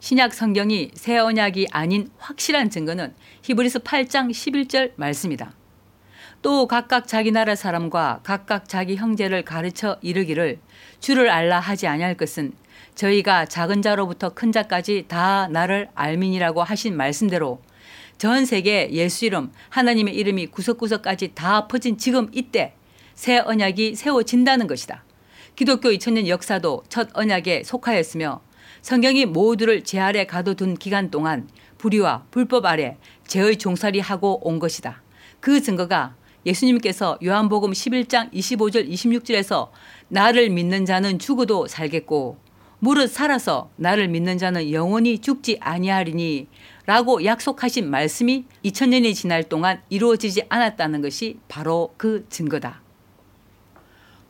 신약 0.00 0.32
성경이 0.32 0.92
새 0.94 1.18
언약이 1.18 1.68
아닌 1.72 2.08
확실한 2.18 2.70
증거는 2.70 3.14
히브리서 3.42 3.80
8장 3.80 4.30
11절 4.30 4.92
말씀이다. 4.96 5.52
또 6.40 6.68
각각 6.68 7.08
자기 7.08 7.32
나라 7.32 7.56
사람과 7.56 8.20
각각 8.22 8.68
자기 8.68 8.94
형제를 8.94 9.42
가르쳐 9.42 9.98
이르기를 10.02 10.60
주를 11.00 11.30
알라 11.30 11.58
하지 11.58 11.88
아니할 11.88 12.14
것은 12.14 12.52
저희가 12.94 13.46
작은 13.46 13.82
자로부터 13.82 14.30
큰 14.30 14.52
자까지 14.52 15.06
다 15.08 15.48
나를 15.48 15.88
알민이라고 15.94 16.62
하신 16.62 16.96
말씀대로 16.96 17.60
전 18.18 18.46
세계 18.46 18.90
예수 18.92 19.24
이름 19.24 19.52
하나님의 19.70 20.14
이름이 20.14 20.46
구석구석까지 20.48 21.32
다 21.34 21.66
퍼진 21.66 21.98
지금 21.98 22.28
이때 22.32 22.74
새 23.14 23.38
언약이 23.38 23.96
세워진다는 23.96 24.68
것이다. 24.68 25.04
기독교 25.58 25.88
2000년 25.88 26.28
역사도 26.28 26.84
첫 26.88 27.08
언약에 27.14 27.64
속하였으며 27.64 28.40
성경이 28.80 29.26
모두를 29.26 29.82
제 29.82 29.98
아래 29.98 30.24
가둬둔 30.24 30.76
기간 30.76 31.10
동안 31.10 31.48
불의와 31.78 32.26
불법 32.30 32.64
아래 32.64 32.96
죄의 33.26 33.56
종살이 33.56 33.98
하고 33.98 34.38
온 34.46 34.60
것이다. 34.60 35.02
그 35.40 35.60
증거가 35.60 36.14
예수님께서 36.46 37.18
요한복음 37.24 37.72
11장 37.72 38.32
25절 38.32 38.88
26절에서 38.88 39.70
나를 40.06 40.48
믿는 40.50 40.86
자는 40.86 41.18
죽어도 41.18 41.66
살겠고 41.66 42.38
무릇 42.78 43.10
살아서 43.10 43.68
나를 43.74 44.06
믿는 44.06 44.38
자는 44.38 44.70
영원히 44.70 45.18
죽지 45.18 45.56
아니하리니 45.58 46.46
라고 46.86 47.24
약속하신 47.24 47.90
말씀이 47.90 48.44
2000년이 48.64 49.12
지날 49.12 49.42
동안 49.42 49.82
이루어지지 49.88 50.44
않았다는 50.48 51.02
것이 51.02 51.40
바로 51.48 51.92
그 51.96 52.26
증거다. 52.28 52.86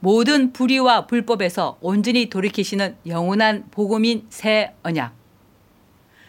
모든 0.00 0.52
불의와 0.52 1.06
불법에서 1.06 1.78
온전히 1.80 2.30
돌이키시는 2.30 2.96
영원한 3.06 3.64
복음인 3.70 4.26
새 4.28 4.72
언약. 4.82 5.12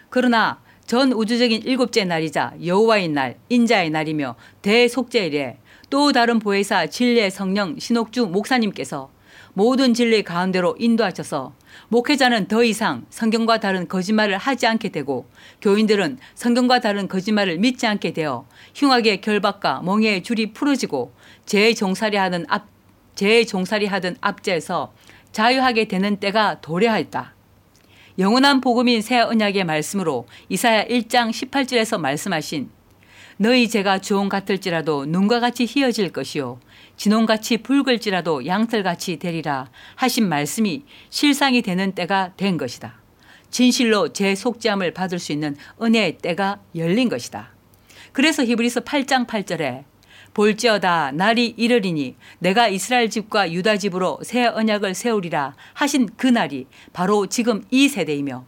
그러나 0.09 0.59
전 0.87 1.13
우주적인 1.13 1.61
일곱째 1.61 2.03
날이자 2.03 2.53
여호와의 2.65 3.09
날, 3.09 3.37
인자의 3.49 3.91
날이며 3.91 4.35
대속죄일에 4.63 5.59
또 5.91 6.11
다른 6.11 6.39
보혜사 6.39 6.87
진리의 6.87 7.29
성령 7.29 7.77
신옥주 7.77 8.27
목사님께서 8.27 9.11
모든 9.53 9.93
진리 9.93 10.23
가운데로 10.23 10.75
인도하셔서 10.79 11.53
목회자는 11.89 12.47
더 12.47 12.63
이상 12.63 13.05
성경과 13.09 13.59
다른 13.59 13.87
거짓말을 13.87 14.37
하지 14.37 14.65
않게 14.65 14.89
되고 14.89 15.27
교인들은 15.61 16.17
성경과 16.33 16.79
다른 16.79 17.07
거짓말을 17.07 17.59
믿지 17.59 17.85
않게 17.85 18.13
되어 18.13 18.47
흉악의 18.73 19.21
결박과 19.21 19.81
멍해의 19.81 20.23
줄이 20.23 20.53
풀어지고 20.53 21.13
제 21.45 21.73
종살이 21.73 22.17
하는 22.17 22.45
앞 22.47 22.78
재종살이 23.19 23.85
하던 23.85 24.15
압제에서 24.21 24.93
자유하게 25.33 25.89
되는 25.89 26.15
때가 26.21 26.61
도래하였다. 26.61 27.33
영원한 28.17 28.61
복음인 28.61 29.01
새 29.01 29.19
언약의 29.19 29.65
말씀으로 29.65 30.25
이사야 30.47 30.85
1장 30.85 31.29
18절에서 31.29 31.99
말씀하신 31.99 32.69
너희 33.35 33.67
죄가 33.67 33.99
주홍 33.99 34.29
같을지라도 34.29 35.05
눈과 35.05 35.41
같이 35.41 35.65
희어질 35.65 36.13
것이요 36.13 36.61
진홍같이 36.95 37.57
붉을지라도 37.57 38.45
양털같이 38.45 39.17
되리라 39.17 39.69
하신 39.95 40.29
말씀이 40.29 40.85
실상이 41.09 41.61
되는 41.61 41.91
때가 41.91 42.31
된 42.37 42.55
것이다. 42.55 43.01
진실로 43.49 44.13
제 44.13 44.33
속죄함을 44.33 44.93
받을 44.93 45.19
수 45.19 45.33
있는 45.33 45.57
은혜의 45.81 46.19
때가 46.19 46.59
열린 46.73 47.09
것이다. 47.09 47.51
그래서 48.13 48.45
히브리서 48.45 48.81
8장 48.81 49.27
8절에 49.27 49.88
볼지어다 50.39 51.11
날이 51.11 51.53
이르리니 51.57 52.15
내가 52.39 52.69
이스라엘 52.69 53.09
집과 53.09 53.51
유다 53.51 53.75
집으로 53.75 54.19
새 54.23 54.45
언약을 54.45 54.93
세우리라 54.93 55.53
하신 55.73 56.07
그 56.15 56.27
날이 56.27 56.65
바로 56.93 57.27
지금 57.27 57.61
이 57.71 57.89
세대이며 57.89 58.45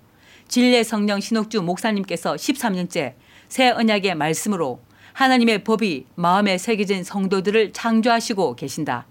진례 0.47 0.83
성령 0.83 1.19
신옥주 1.19 1.61
목사님께서 1.63 2.35
13년째 2.35 3.15
새 3.49 3.71
언약의 3.71 4.15
말씀으로 4.15 4.79
하나님의 5.11 5.65
법이 5.65 6.05
마음에 6.15 6.57
새겨진 6.57 7.03
성도들을 7.03 7.73
창조하시고 7.73 8.55
계신다. 8.55 9.05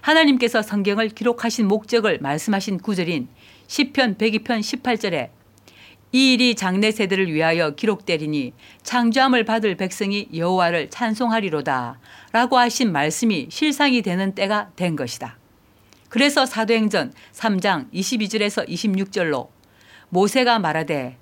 하나님께서 0.00 0.62
성경을 0.62 1.10
기록하신 1.10 1.68
목적을 1.68 2.18
말씀하신 2.18 2.78
구절인 2.78 3.28
10편 3.68 4.18
102편 4.18 4.58
18절에 4.58 5.30
이 6.14 6.34
일이 6.34 6.54
장래 6.54 6.92
세대를 6.92 7.32
위하여 7.32 7.70
기록되리니 7.70 8.52
창조함을 8.84 9.44
받을 9.44 9.74
백성이 9.74 10.28
여호와를 10.32 10.88
찬송하리로다 10.88 11.98
라고 12.30 12.56
하신 12.56 12.92
말씀이 12.92 13.48
실상이 13.50 14.00
되는 14.00 14.32
때가 14.32 14.70
된 14.76 14.94
것이다. 14.94 15.36
그래서 16.08 16.46
사도행전 16.46 17.12
3장 17.32 17.90
22절에서 17.92 18.68
26절로 18.68 19.48
모세가 20.08 20.60
말하되 20.60 21.16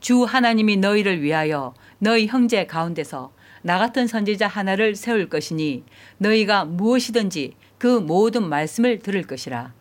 주 0.00 0.24
하나님이 0.24 0.78
너희를 0.78 1.20
위하여 1.20 1.74
너희 1.98 2.26
형제 2.26 2.64
가운데서 2.64 3.30
나 3.60 3.78
같은 3.78 4.06
선지자 4.06 4.48
하나를 4.48 4.96
세울 4.96 5.28
것이니 5.28 5.84
너희가 6.16 6.64
무엇이든지 6.64 7.52
그 7.76 7.86
모든 7.86 8.48
말씀을 8.48 9.00
들을 9.00 9.22
것이라. 9.24 9.74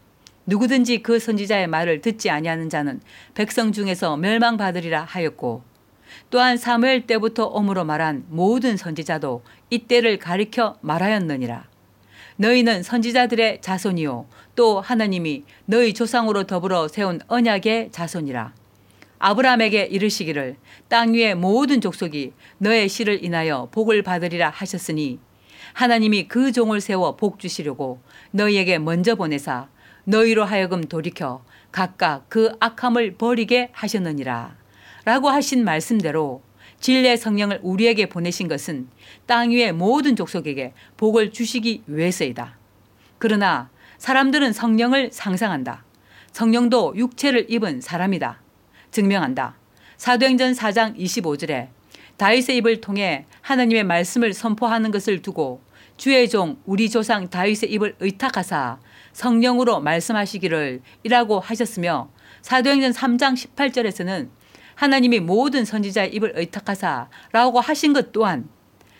누구든지 0.47 1.03
그 1.03 1.19
선지자의 1.19 1.67
말을 1.67 2.01
듣지 2.01 2.29
아니하는 2.29 2.69
자는 2.69 3.01
백성 3.35 3.73
중에서 3.73 4.17
멸망받으리라 4.17 5.03
하였고 5.03 5.61
또한 6.29 6.57
사무엘 6.57 7.05
때부터 7.05 7.45
om으로 7.45 7.83
말한 7.83 8.25
모든 8.29 8.77
선지자도 8.77 9.43
이때를 9.69 10.17
가리켜 10.17 10.77
말하였느니라. 10.81 11.67
너희는 12.37 12.81
선지자들의 12.83 13.61
자손이요 13.61 14.27
또 14.55 14.79
하나님이 14.79 15.43
너희 15.65 15.93
조상으로 15.93 16.45
더불어 16.45 16.87
세운 16.87 17.19
언약의 17.27 17.89
자손이라. 17.91 18.53
아브라함에게 19.19 19.83
이르시기를 19.83 20.55
땅 20.87 21.13
위의 21.13 21.35
모든 21.35 21.81
족속이 21.81 22.33
너의 22.59 22.87
씨를 22.87 23.23
인하여 23.23 23.67
복을 23.71 24.01
받으리라 24.03 24.49
하셨으니 24.49 25.19
하나님이 25.73 26.27
그 26.27 26.51
종을 26.51 26.79
세워 26.79 27.15
복 27.17 27.39
주시려고 27.39 27.99
너희에게 28.31 28.77
먼저 28.77 29.15
보내사 29.15 29.67
너희로 30.07 30.45
하여금 30.45 30.85
돌이켜 30.85 31.43
각각 31.69 32.29
그 32.29 32.53
악함을 32.61 33.15
버리게 33.15 33.69
하셨느니라. 33.73 34.55
라고 35.03 35.29
하신 35.29 35.65
말씀대로 35.65 36.41
진리의 36.79 37.17
성령을 37.17 37.59
우리에게 37.61 38.07
보내신 38.07 38.47
것은 38.47 38.87
땅 39.25 39.51
위의 39.51 39.73
모든 39.73 40.15
족속에게 40.15 40.73
복을 40.95 41.31
주시기 41.31 41.83
위해서이다. 41.87 42.57
그러나 43.17 43.69
사람들은 43.97 44.53
성령을 44.53 45.09
상상한다. 45.11 45.83
성령도 46.31 46.93
육체를 46.95 47.47
입은 47.49 47.81
사람이다. 47.81 48.41
증명한다. 48.91 49.57
사도행전 49.97 50.53
4장 50.53 50.97
25절에 50.97 51.67
다윗의 52.15 52.57
입을 52.57 52.79
통해 52.79 53.25
하나님의 53.41 53.83
말씀을 53.83 54.33
선포하는 54.33 54.91
것을 54.91 55.21
두고 55.21 55.61
주의 55.97 56.29
종 56.29 56.57
우리 56.65 56.89
조상 56.89 57.29
다윗의 57.29 57.71
입을 57.71 57.95
의탁하사 57.99 58.79
성령으로 59.17 59.79
말씀하시기를 59.81 60.81
이라고 61.01 61.39
하셨으며 61.39 62.11
사도행전 62.43 62.91
3장 62.91 63.33
18절에서는 63.33 64.29
하나님이 64.75 65.21
모든 65.21 65.65
선지자의 65.65 66.13
입을 66.13 66.33
의탁하사 66.35 67.09
라고 67.31 67.59
하신 67.59 67.93
것 67.93 68.11
또한 68.11 68.47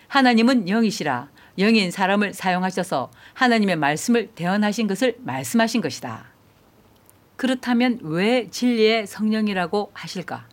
하나님은 0.08 0.68
영이시라 0.68 1.30
영인 1.60 1.92
사람을 1.92 2.34
사용하셔서 2.34 3.12
하나님의 3.34 3.76
말씀을 3.76 4.30
대언하신 4.34 4.88
것을 4.88 5.14
말씀하신 5.20 5.82
것이다. 5.82 6.32
그렇다면 7.36 8.00
왜 8.02 8.48
진리의 8.50 9.06
성령이라고 9.06 9.92
하실까? 9.94 10.48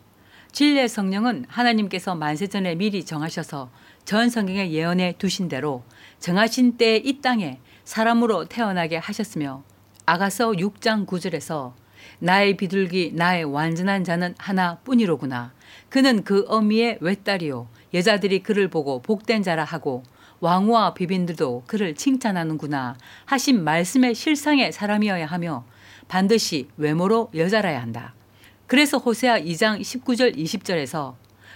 진리의 0.51 0.87
성령은 0.87 1.45
하나님께서 1.47 2.13
만세전에 2.13 2.75
미리 2.75 3.03
정하셔서 3.03 3.71
전 4.03 4.29
성경에 4.29 4.69
예언해 4.69 5.15
두신 5.17 5.47
대로 5.47 5.83
정하신 6.19 6.77
때에 6.77 6.97
이 6.97 7.19
땅에 7.21 7.59
사람으로 7.85 8.45
태어나게 8.45 8.97
하셨으며 8.97 9.63
아가서 10.05 10.51
6장 10.51 11.05
9절에서 11.05 11.73
나의 12.19 12.57
비둘기 12.57 13.13
나의 13.15 13.43
완전한 13.45 14.03
자는 14.03 14.35
하나뿐이로구나. 14.37 15.53
그는 15.89 16.23
그 16.23 16.45
어미의 16.47 16.97
외딸이요 17.01 17.67
여자들이 17.93 18.43
그를 18.43 18.67
보고 18.67 19.01
복된 19.01 19.43
자라 19.43 19.63
하고 19.63 20.03
왕후와 20.39 20.93
비빈들도 20.93 21.63
그를 21.65 21.95
칭찬하는구나 21.95 22.97
하신 23.25 23.63
말씀의 23.63 24.13
실상의 24.15 24.71
사람이어야 24.71 25.25
하며 25.25 25.65
반드시 26.07 26.67
외모로 26.77 27.31
여자라야 27.33 27.81
한다. 27.81 28.13
그래서 28.67 28.97
호세아 28.97 29.39
2장 29.39 29.79
19절 29.79 30.35
20절에서 30.35 31.15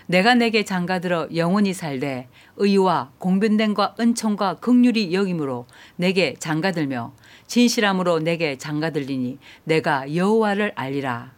내가 0.10 0.34
내게 0.34 0.66
장가들어 0.66 1.28
영원히 1.36 1.72
살되 1.72 2.28
의와 2.58 3.12
공변됨과 3.20 3.94
은총과 4.00 4.56
극률이 4.56 5.14
여김으로 5.14 5.68
내게 5.98 6.34
장가들며 6.34 7.14
진실함으로 7.46 8.18
내게 8.18 8.58
장가들리니 8.58 9.38
내가 9.66 10.16
여호와를 10.16 10.72
알리라 10.74 11.32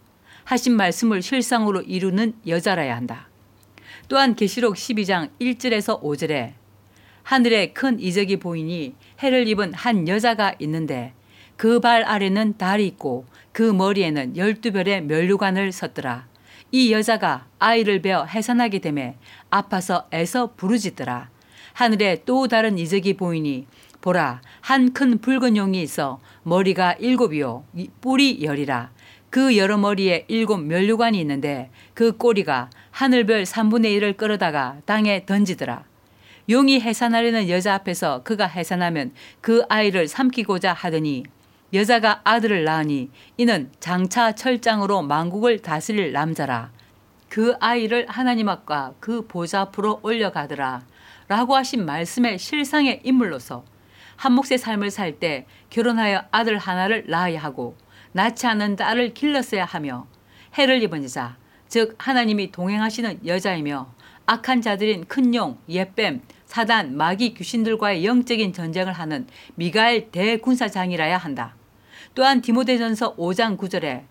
하신 0.45 0.77
말씀을 0.77 1.21
실상으로 1.21 1.81
이루는 1.81 2.33
여자라야 2.47 2.95
한다. 2.95 3.27
또한 4.07 4.35
계시록 4.35 4.75
12장 4.75 5.31
1절에서 5.41 6.01
5절에 6.01 6.53
하늘에 7.23 7.73
큰 7.73 7.99
이적이 7.99 8.37
보이니 8.37 8.95
해를 9.19 9.49
입은 9.49 9.73
한 9.73 10.07
여자가 10.07 10.55
있는데 10.59 11.13
그 11.57 11.81
발 11.81 12.03
아래는 12.03 12.57
달이 12.57 12.87
있고 12.87 13.25
그 13.51 13.63
머리에는 13.63 14.37
열두 14.37 14.71
별의 14.71 15.01
멸류관을 15.01 15.73
섰더라. 15.73 16.30
이 16.71 16.93
여자가 16.93 17.47
아이를 17.59 18.01
베어 18.01 18.25
해산하게 18.25 18.79
되매 18.79 19.15
아파서 19.49 20.07
애서 20.13 20.53
부르짖더라. 20.55 21.29
하늘에 21.73 22.23
또 22.25 22.47
다른 22.47 22.77
이적이 22.77 23.15
보이니 23.15 23.67
보라 24.01 24.41
한 24.61 24.93
큰 24.93 25.19
붉은 25.19 25.57
용이 25.57 25.81
있어 25.81 26.19
머리가 26.43 26.93
일곱이요 26.93 27.65
뿔이 28.01 28.43
열이라. 28.43 28.91
그 29.29 29.57
여러 29.57 29.77
머리에 29.77 30.25
일곱 30.27 30.57
멸류관이 30.57 31.19
있는데 31.21 31.69
그 31.93 32.17
꼬리가 32.17 32.69
하늘별 32.91 33.43
3분의 33.43 33.97
1을 33.99 34.17
끌어다가 34.17 34.77
땅에 34.85 35.25
던지더라. 35.25 35.83
용이 36.49 36.79
해산하려는 36.81 37.49
여자 37.49 37.75
앞에서 37.75 38.23
그가 38.23 38.47
해산하면 38.47 39.13
그 39.39 39.63
아이를 39.69 40.07
삼키고자 40.07 40.73
하더니 40.73 41.23
여자가 41.73 42.21
아들을 42.25 42.65
낳으니 42.65 43.09
이는 43.37 43.71
장차 43.79 44.33
철장으로 44.33 45.01
만국을 45.03 45.59
다스릴 45.59 46.11
남자라. 46.11 46.71
그 47.29 47.55
아이를 47.61 48.07
하나님 48.09 48.49
앞과 48.49 48.95
그 48.99 49.25
보좌 49.25 49.61
앞으로 49.61 50.01
올려가더라. 50.03 50.81
라고 51.29 51.55
하신 51.55 51.85
말씀의 51.85 52.37
실상의 52.39 52.99
인물로서 53.05 53.63
한 54.17 54.33
몫의 54.33 54.57
삶을 54.57 54.91
살 54.91 55.19
때 55.19 55.45
결혼하여 55.69 56.25
아들 56.31 56.57
하나를 56.57 57.05
낳아야 57.07 57.41
하고 57.41 57.77
낳지 58.11 58.47
않은 58.47 58.75
딸을 58.75 59.13
길렀어야 59.13 59.63
하며 59.63 60.07
해를 60.57 60.83
입은 60.83 61.05
여자, 61.05 61.37
즉 61.69 61.95
하나님이 61.97 62.51
동행하시는 62.51 63.25
여자이며 63.25 63.93
악한 64.25 64.61
자들인 64.61 65.05
큰 65.05 65.33
용, 65.33 65.57
예뱀, 65.69 66.21
사단, 66.45 66.97
마귀, 66.97 67.33
귀신들과의 67.33 68.03
영적인 68.05 68.51
전쟁을 68.51 68.91
하는 68.91 69.25
미가엘 69.55 70.11
대군사장이라야 70.11 71.17
한다. 71.17 71.55
또한 72.13 72.41
디모데전서 72.41 73.15
5장 73.15 73.57
9절에 73.57 74.03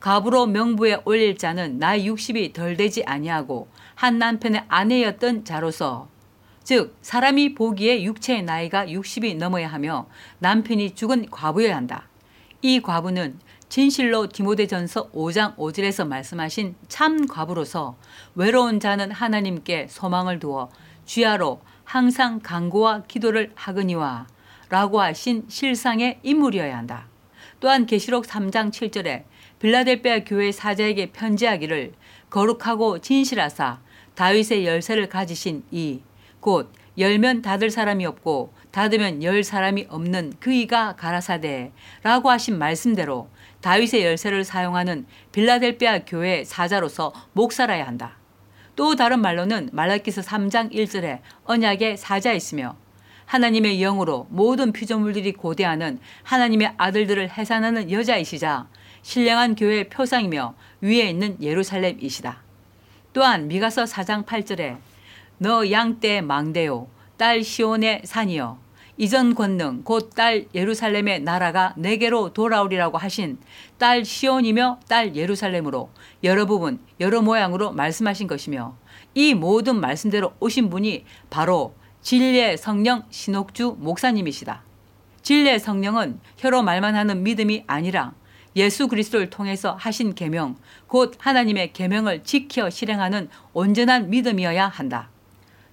갑으로 0.00 0.46
명부에 0.46 0.98
올릴 1.04 1.38
자는 1.38 1.78
나이 1.78 2.08
60이 2.08 2.52
덜 2.52 2.76
되지 2.76 3.04
아니하고 3.04 3.68
한 3.94 4.18
남편의 4.18 4.64
아내였던 4.68 5.44
자로서 5.44 6.08
즉 6.62 6.96
사람이 7.02 7.54
보기에 7.54 8.02
육체의 8.02 8.42
나이가 8.42 8.86
60이 8.86 9.36
넘어야 9.36 9.68
하며 9.68 10.06
남편이 10.40 10.94
죽은 10.94 11.30
과부여야 11.30 11.76
한다. 11.76 12.08
이 12.62 12.80
과부는 12.80 13.38
진실로 13.68 14.28
디모데전서 14.28 15.10
5장 15.10 15.56
5절에서 15.56 16.06
말씀하신 16.06 16.74
참 16.88 17.26
과부로서 17.26 17.96
외로운 18.34 18.80
자는 18.80 19.10
하나님께 19.10 19.88
소망을 19.88 20.38
두어 20.38 20.70
주야로 21.04 21.60
항상 21.84 22.40
간구와 22.40 23.02
기도를 23.02 23.52
하거니와 23.54 24.26
라고 24.70 25.00
하신 25.00 25.44
실상의 25.48 26.18
인물이어야 26.22 26.76
한다. 26.76 27.13
또한 27.64 27.86
계시록 27.86 28.26
3장 28.26 28.70
7절에 28.70 29.24
빌라델베아 29.58 30.24
교회 30.24 30.52
사자에게 30.52 31.12
편지하기를 31.12 31.94
거룩하고 32.28 32.98
진실하사 32.98 33.80
다윗의 34.14 34.66
열쇠를 34.66 35.08
가지신 35.08 35.64
이 35.70 36.02
곧 36.44 36.70
열면 36.98 37.40
닫을 37.40 37.70
사람이 37.70 38.04
없고 38.04 38.52
닫으면 38.70 39.22
열 39.22 39.42
사람이 39.42 39.86
없는 39.88 40.34
그 40.40 40.52
이가 40.52 40.94
가라사대라고 40.94 42.28
하신 42.28 42.58
말씀대로 42.58 43.30
다윗의 43.62 44.04
열쇠를 44.04 44.44
사용하는 44.44 45.06
빌라델베아 45.32 46.00
교회 46.04 46.44
사자로서 46.44 47.14
목살아야 47.32 47.86
한다. 47.86 48.18
또 48.76 48.94
다른 48.94 49.22
말로는 49.22 49.70
말라기서 49.72 50.20
3장 50.20 50.70
1절에 50.70 51.20
언약의 51.44 51.96
사자있으며 51.96 52.76
하나님의 53.26 53.78
영으로 53.78 54.26
모든 54.30 54.72
피조물들이 54.72 55.32
고대하는 55.32 55.98
하나님의 56.22 56.74
아들들을 56.76 57.30
해산하는 57.30 57.90
여자이시자 57.90 58.68
신령한 59.02 59.54
교회의 59.54 59.88
표상이며 59.88 60.54
위에 60.80 61.08
있는 61.10 61.36
예루살렘이시다. 61.40 62.42
또한 63.12 63.48
미가서 63.48 63.84
4장 63.84 64.24
8절에 64.24 64.78
너 65.38 65.70
양떼 65.70 66.20
망대요 66.20 66.88
딸 67.16 67.42
시온의 67.42 68.02
산이여 68.04 68.58
이전 68.96 69.34
권능 69.34 69.82
곧 69.82 70.14
딸 70.14 70.46
예루살렘의 70.54 71.20
나라가 71.20 71.74
내게로 71.76 72.32
돌아오리라고 72.32 72.96
하신 72.96 73.38
딸 73.78 74.04
시온이며 74.04 74.80
딸 74.88 75.16
예루살렘으로 75.16 75.90
여러 76.22 76.46
부분 76.46 76.78
여러 77.00 77.20
모양으로 77.20 77.72
말씀하신 77.72 78.28
것이며 78.28 78.76
이 79.14 79.34
모든 79.34 79.80
말씀대로 79.80 80.32
오신 80.38 80.70
분이 80.70 81.04
바로 81.30 81.74
진리의 82.04 82.58
성령 82.58 83.04
신옥주 83.08 83.78
목사님이시다. 83.80 84.62
진리의 85.22 85.58
성령은 85.58 86.20
혀로 86.36 86.62
말만 86.62 86.94
하는 86.94 87.22
믿음이 87.22 87.64
아니라 87.66 88.12
예수 88.56 88.88
그리스도를 88.88 89.30
통해서 89.30 89.74
하신 89.80 90.14
계명 90.14 90.56
곧 90.86 91.14
하나님의 91.18 91.72
계명을 91.72 92.22
지켜 92.22 92.68
실행하는 92.68 93.30
온전한 93.54 94.10
믿음이어야 94.10 94.68
한다. 94.68 95.08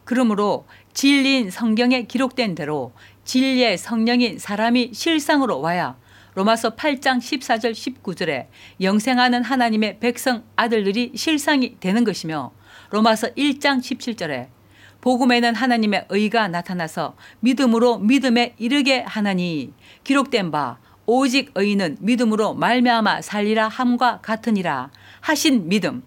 그러므로 0.06 0.66
진리인 0.94 1.52
성경에 1.52 2.04
기록된 2.04 2.56
대로 2.56 2.94
진리의 3.26 3.78
성령인 3.78 4.40
사람이 4.40 4.92
실상으로 4.94 5.60
와야 5.60 5.98
로마서 6.36 6.78
8장 6.78 7.18
14절 7.18 7.74
19절에 7.74 8.48
영생하는 8.80 9.44
하나님의 9.44 10.00
백성 10.00 10.46
아들들이 10.56 11.12
실상이 11.14 11.76
되는 11.82 12.06
것이며 12.06 12.54
로마서 12.92 13.34
1장 13.34 13.80
17절에 13.80 14.61
복음에는 15.02 15.56
하나님의 15.56 16.06
의가 16.10 16.48
나타나서 16.48 17.16
믿음으로 17.40 18.00
믿음에 18.00 18.56
이르게 18.58 19.02
하나니 19.02 19.74
기록된 20.04 20.52
바 20.52 20.78
오직 21.06 21.52
의인은 21.56 21.98
믿음으로 22.00 22.54
말미암아 22.54 23.22
살리라 23.22 23.68
함과 23.68 24.22
같으니라 24.22 24.92
하신 25.20 25.68
믿음 25.68 26.04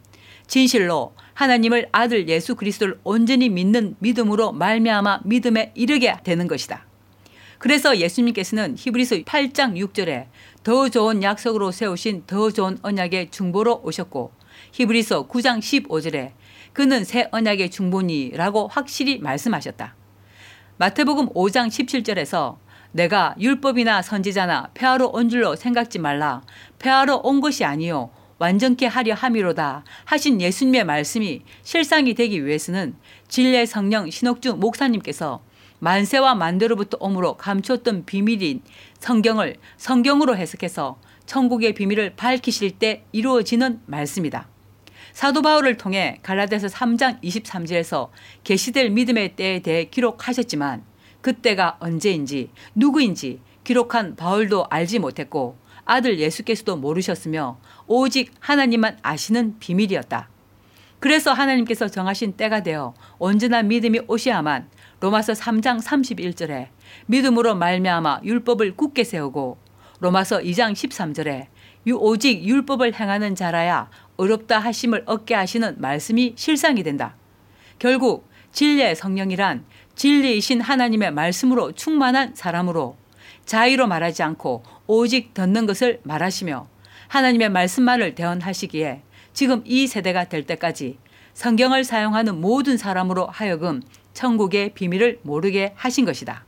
진실로 0.46 1.14
하나님을 1.34 1.88
아들 1.92 2.28
예수 2.28 2.54
그리스도를 2.54 3.00
온전히 3.02 3.48
믿는 3.48 3.96
믿음으로 3.98 4.52
말미암아 4.52 5.20
믿음에 5.24 5.72
이르게 5.74 6.16
되는 6.22 6.46
것이다. 6.46 6.86
그래서 7.58 7.98
예수님께서는 7.98 8.76
히브리서 8.78 9.16
8장 9.16 9.76
6절에 9.76 10.26
더 10.62 10.88
좋은 10.88 11.22
약속으로 11.22 11.72
세우신 11.72 12.24
더 12.26 12.50
좋은 12.50 12.78
언약의 12.82 13.30
중보로 13.30 13.80
오셨고 13.84 14.32
히브리서 14.72 15.28
9장 15.28 15.58
15절에 15.60 16.32
그는 16.74 17.04
새 17.04 17.28
언약의 17.30 17.70
중보니라고 17.70 18.68
확실히 18.68 19.18
말씀하셨다. 19.20 19.94
마태복음 20.76 21.28
5장 21.28 21.68
17절에서 21.68 22.56
내가 22.90 23.34
율법이나 23.38 24.02
선지자나 24.02 24.70
폐하러 24.74 25.06
온 25.06 25.28
줄로 25.28 25.54
생각지 25.56 26.00
말라. 26.00 26.42
폐하러 26.78 27.20
온 27.22 27.40
것이 27.40 27.64
아니요 27.64 28.10
완전케 28.38 28.86
하려 28.86 29.14
함이로다 29.14 29.84
하신 30.04 30.40
예수님의 30.40 30.84
말씀이 30.84 31.42
실상이 31.62 32.14
되기 32.14 32.44
위해서는 32.44 32.96
진리의 33.28 33.68
성령 33.68 34.10
신옥주 34.10 34.56
목사님께서 34.56 35.42
만세와 35.78 36.34
만대로부터 36.34 36.96
오므로 37.00 37.36
감췄던 37.36 38.04
비밀인 38.04 38.62
성경을 38.98 39.56
성경으로 39.76 40.36
해석해서 40.36 40.98
천국의 41.26 41.74
비밀을 41.74 42.16
밝히실 42.16 42.72
때 42.78 43.04
이루어지는 43.12 43.80
말씀이다. 43.86 44.53
사도 45.14 45.42
바울을 45.42 45.76
통해 45.76 46.18
갈라디아서 46.22 46.66
3장 46.66 47.22
23절에서 47.22 48.10
계시될 48.42 48.90
믿음의 48.90 49.36
때에 49.36 49.60
대해 49.60 49.84
기록하셨지만 49.84 50.82
그때가 51.20 51.76
언제인지 51.78 52.50
누구인지 52.74 53.40
기록한 53.62 54.16
바울도 54.16 54.66
알지 54.68 54.98
못했고 54.98 55.56
아들 55.84 56.18
예수께서도 56.18 56.76
모르셨으며 56.76 57.60
오직 57.86 58.32
하나님만 58.40 58.98
아시는 59.02 59.60
비밀이었다. 59.60 60.28
그래서 60.98 61.32
하나님께서 61.32 61.86
정하신 61.86 62.32
때가 62.32 62.64
되어 62.64 62.94
온전한 63.18 63.68
믿음이 63.68 64.00
오셔야만 64.08 64.68
로마서 64.98 65.34
3장 65.34 65.80
31절에 65.80 66.70
믿음으로 67.06 67.54
말미암아 67.54 68.22
율법을 68.24 68.76
굳게 68.76 69.04
세우고 69.04 69.58
로마서 70.00 70.40
2장 70.40 70.72
13절에 70.72 71.46
오직 71.92 72.42
율법을 72.44 72.94
행하는 72.94 73.34
자라야 73.34 73.90
어렵다 74.16 74.58
하심을 74.58 75.02
얻게 75.06 75.34
하시는 75.34 75.74
말씀이 75.78 76.34
실상이 76.36 76.82
된다. 76.82 77.16
결국 77.78 78.28
진리의 78.52 78.94
성령이란 78.96 79.64
진리이신 79.96 80.60
하나님의 80.60 81.12
말씀으로 81.12 81.72
충만한 81.72 82.34
사람으로 82.34 82.96
자의로 83.44 83.86
말하지 83.86 84.22
않고 84.22 84.62
오직 84.86 85.34
듣는 85.34 85.66
것을 85.66 86.00
말하시며 86.04 86.68
하나님의 87.08 87.50
말씀만을 87.50 88.14
대언하시기에 88.14 89.02
지금 89.32 89.62
이 89.64 89.86
세대가 89.86 90.24
될 90.24 90.44
때까지 90.46 90.98
성경을 91.34 91.84
사용하는 91.84 92.40
모든 92.40 92.76
사람으로 92.76 93.26
하여금 93.26 93.82
천국의 94.12 94.74
비밀을 94.74 95.20
모르게 95.22 95.72
하신 95.76 96.04
것이다. 96.04 96.44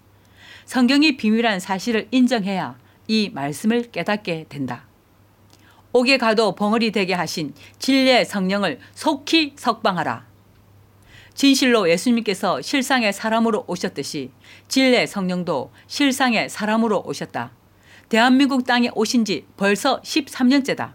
성경이 0.64 1.16
비밀한 1.16 1.61
사실을 1.61 2.09
인정해야 2.11 2.79
이 3.09 3.31
말씀을 3.33 3.90
깨닫게 3.90 4.46
된다. 4.48 4.86
옥에 5.97 6.19
가도 6.19 6.55
벙어리 6.55 6.93
되게 6.93 7.15
하신 7.15 7.55
진리의 7.79 8.27
성령을 8.27 8.81
속히 8.93 9.55
석방하라. 9.57 10.27
진실로 11.33 11.89
예수님께서 11.89 12.61
실상의 12.61 13.15
사람으로 13.15 13.65
오셨듯이 13.67 14.31
진리의 14.69 15.07
성령도 15.07 15.73
실상의 15.87 16.51
사람으로 16.51 17.03
오셨다. 17.07 17.51
대한민국 18.11 18.67
땅에 18.67 18.91
오신 18.95 19.25
지 19.25 19.47
벌써 19.57 20.03
13년째다. 20.03 20.93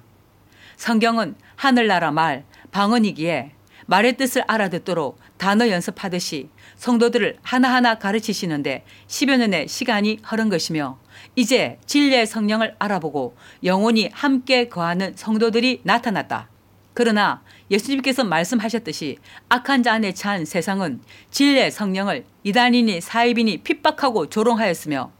성경은 0.78 1.34
하늘나라 1.56 2.12
말, 2.12 2.46
방언이기에 2.70 3.54
말의 3.88 4.18
뜻을 4.18 4.44
알아듣도록 4.46 5.18
단어 5.38 5.68
연습하듯이 5.68 6.50
성도들을 6.76 7.40
하나하나 7.42 7.96
가르치시는데 7.96 8.86
10여 9.08 9.38
년의 9.38 9.68
시간이 9.68 10.20
흐른 10.22 10.50
것이며 10.50 11.00
이제 11.36 11.78
진리의 11.86 12.28
성령을 12.28 12.76
알아보고 12.78 13.36
영원히 13.64 14.10
함께 14.12 14.68
거하는 14.68 15.14
성도들이 15.16 15.82
나타났다. 15.84 16.50
그러나 16.94 17.42
예수님께서 17.70 18.26
말씀하셨듯이 18.26 19.18
악한 19.48 19.84
자 19.84 19.94
안에 19.94 20.14
찬 20.14 20.44
세상은 20.44 21.00
진리의 21.30 21.72
성령을 21.72 22.26
이단인이 22.44 23.00
사입인이 23.00 23.60
핍박하고 23.64 24.30
조롱하였으며 24.30 25.12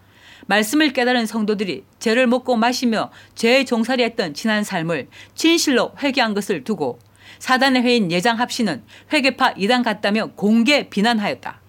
말씀을 0.48 0.92
깨달은 0.92 1.28
성도들이 1.28 1.86
죄를 2.00 2.28
먹고 2.28 2.58
마시며 2.58 3.10
죄의 3.36 3.66
종살이했던 3.66 4.34
지난 4.34 4.66
삶을 4.66 5.08
진실로 5.34 5.94
회개한 6.04 6.34
것을 6.34 6.66
두고 6.66 7.00
사단의 7.40 7.84
회인 7.84 8.12
예장 8.12 8.38
합시는 8.38 8.84
회개파 9.14 9.54
이단 9.58 9.84
같다며 9.84 10.32
공개 10.36 10.90
비난하였다. 10.90 11.61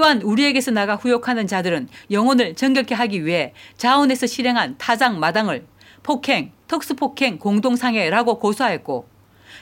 또한 0.00 0.22
우리에게서 0.22 0.70
나가 0.70 0.96
후욕하는 0.96 1.46
자들은 1.46 1.90
영혼을 2.10 2.54
정결케 2.54 2.94
하기 2.94 3.26
위해 3.26 3.52
자원에서 3.76 4.26
실행한 4.26 4.76
타작 4.78 5.18
마당을 5.18 5.66
폭행, 6.02 6.52
특수폭행 6.68 7.38
공동상해라고 7.38 8.38
고소하였고 8.38 9.06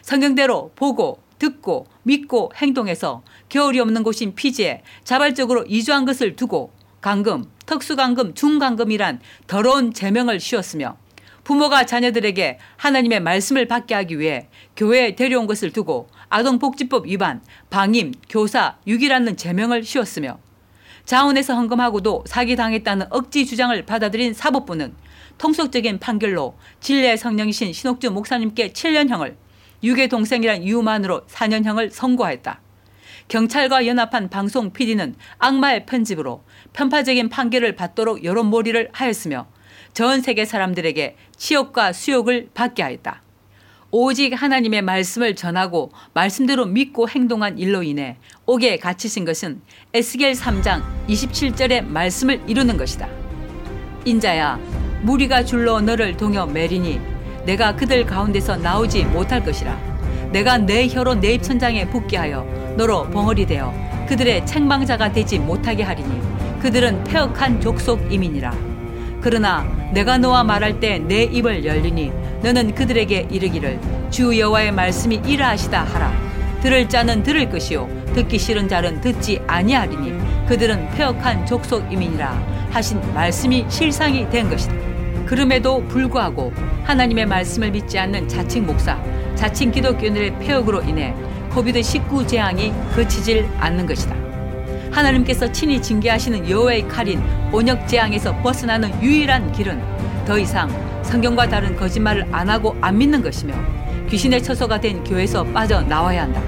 성경대로 0.02 0.70
보고 0.76 1.18
듣고 1.40 1.88
믿고 2.04 2.52
행동해서 2.54 3.24
겨울이 3.48 3.80
없는 3.80 4.04
곳인 4.04 4.36
피지에 4.36 4.82
자발적으로 5.02 5.64
이주한 5.66 6.04
것을 6.04 6.36
두고 6.36 6.70
강금, 7.00 7.46
특수강금, 7.66 8.34
중강금이란 8.34 9.18
더러운 9.48 9.92
제명을 9.92 10.38
씌웠으며 10.38 10.98
부모가 11.42 11.84
자녀들에게 11.84 12.60
하나님의 12.76 13.20
말씀을 13.20 13.66
받게 13.66 13.92
하기 13.96 14.20
위해 14.20 14.48
교회에 14.76 15.16
데려온 15.16 15.48
것을 15.48 15.72
두고 15.72 16.08
아동복지법 16.30 17.06
위반, 17.06 17.42
방임, 17.70 18.12
교사, 18.28 18.76
유기라는 18.86 19.36
제명을 19.36 19.84
씌웠으며 19.84 20.38
자원에서 21.04 21.54
헌금하고도 21.54 22.24
사기당했다는 22.26 23.06
억지 23.10 23.46
주장을 23.46 23.86
받아들인 23.86 24.34
사법부는 24.34 24.94
통속적인 25.38 26.00
판결로 26.00 26.58
진례 26.80 27.16
성령이신 27.16 27.72
신옥주 27.72 28.10
목사님께 28.10 28.72
7년형을 28.72 29.36
유괴 29.82 30.08
동생이란 30.08 30.62
이유만으로 30.64 31.26
4년형을 31.26 31.90
선고하였다. 31.90 32.60
경찰과 33.28 33.86
연합한 33.86 34.28
방송 34.30 34.72
PD는 34.72 35.14
악마의 35.38 35.86
편집으로 35.86 36.44
편파적인 36.72 37.28
판결을 37.28 37.76
받도록 37.76 38.24
여론몰이를 38.24 38.90
하였으며 38.92 39.46
전 39.94 40.20
세계 40.20 40.44
사람들에게 40.44 41.16
치욕과 41.36 41.92
수욕을 41.92 42.50
받게 42.54 42.82
하였다. 42.82 43.22
오직 43.90 44.34
하나님의 44.34 44.82
말씀을 44.82 45.34
전하고 45.34 45.90
말씀대로 46.12 46.66
믿고 46.66 47.08
행동한 47.08 47.58
일로 47.58 47.82
인해 47.82 48.18
옥에 48.44 48.76
갇히신 48.76 49.24
것은 49.24 49.62
에스겔 49.94 50.34
3장 50.34 50.82
27절의 51.08 51.86
말씀을 51.86 52.42
이루는 52.46 52.76
것이다. 52.76 53.08
인자야 54.04 54.58
무리가 55.02 55.42
줄로 55.42 55.80
너를 55.80 56.18
동여 56.18 56.44
매리니 56.44 57.00
내가 57.46 57.74
그들 57.76 58.04
가운데서 58.04 58.56
나오지 58.56 59.04
못할 59.06 59.42
것이라 59.42 60.28
내가 60.32 60.58
내 60.58 60.86
혀로 60.86 61.14
내 61.14 61.32
입천장에 61.32 61.88
붙게 61.88 62.18
하여 62.18 62.42
너로 62.76 63.08
벙어리 63.08 63.46
되어 63.46 63.72
그들의 64.06 64.44
책망자가 64.44 65.12
되지 65.12 65.38
못하게 65.38 65.82
하리니 65.82 66.60
그들은 66.60 67.04
폐역한 67.04 67.60
족속이민이라 67.62 68.77
그러나 69.20 69.64
내가 69.92 70.18
너와 70.18 70.44
말할 70.44 70.80
때 70.80 70.98
내 70.98 71.24
입을 71.24 71.64
열리니 71.64 72.12
너는 72.42 72.74
그들에게 72.74 73.28
이르기를 73.30 73.80
주 74.10 74.38
여호와의 74.38 74.72
말씀이 74.72 75.20
이러하시다 75.26 75.84
하라 75.84 76.12
들을 76.62 76.88
자는 76.88 77.22
들을 77.22 77.48
것이요 77.50 77.88
듣기 78.14 78.38
싫은 78.38 78.68
자는 78.68 79.00
듣지 79.00 79.40
아니하리니 79.46 80.46
그들은 80.48 80.90
폐역한 80.90 81.46
족속이민이라 81.46 82.68
하신 82.70 83.00
말씀이 83.14 83.66
실상이 83.68 84.28
된 84.30 84.48
것이다. 84.50 84.74
그럼에도 85.26 85.82
불구하고 85.88 86.52
하나님의 86.84 87.26
말씀을 87.26 87.70
믿지 87.70 87.98
않는 87.98 88.28
자칭 88.28 88.66
목사, 88.66 88.98
자칭 89.34 89.70
기독교인들의 89.70 90.38
폐역으로 90.38 90.82
인해 90.82 91.14
코비드 91.50 91.82
19 91.82 92.26
재앙이 92.26 92.72
그치질 92.94 93.46
않는 93.58 93.86
것이다. 93.86 94.27
하나님께서 94.90 95.50
친히 95.52 95.80
징계하시는 95.80 96.48
여호와의 96.48 96.88
칼인 96.88 97.22
온역 97.52 97.86
재앙에서 97.86 98.36
벗어나는 98.42 99.02
유일한 99.02 99.52
길은 99.52 99.80
더 100.26 100.38
이상 100.38 100.68
성경과 101.02 101.48
다른 101.48 101.74
거짓말을 101.76 102.26
안 102.32 102.48
하고 102.50 102.76
안 102.80 102.98
믿는 102.98 103.22
것이며 103.22 103.54
귀신의 104.10 104.42
처소가 104.42 104.80
된 104.80 105.02
교회에서 105.04 105.44
빠져나와야 105.44 106.22
한다. 106.22 106.42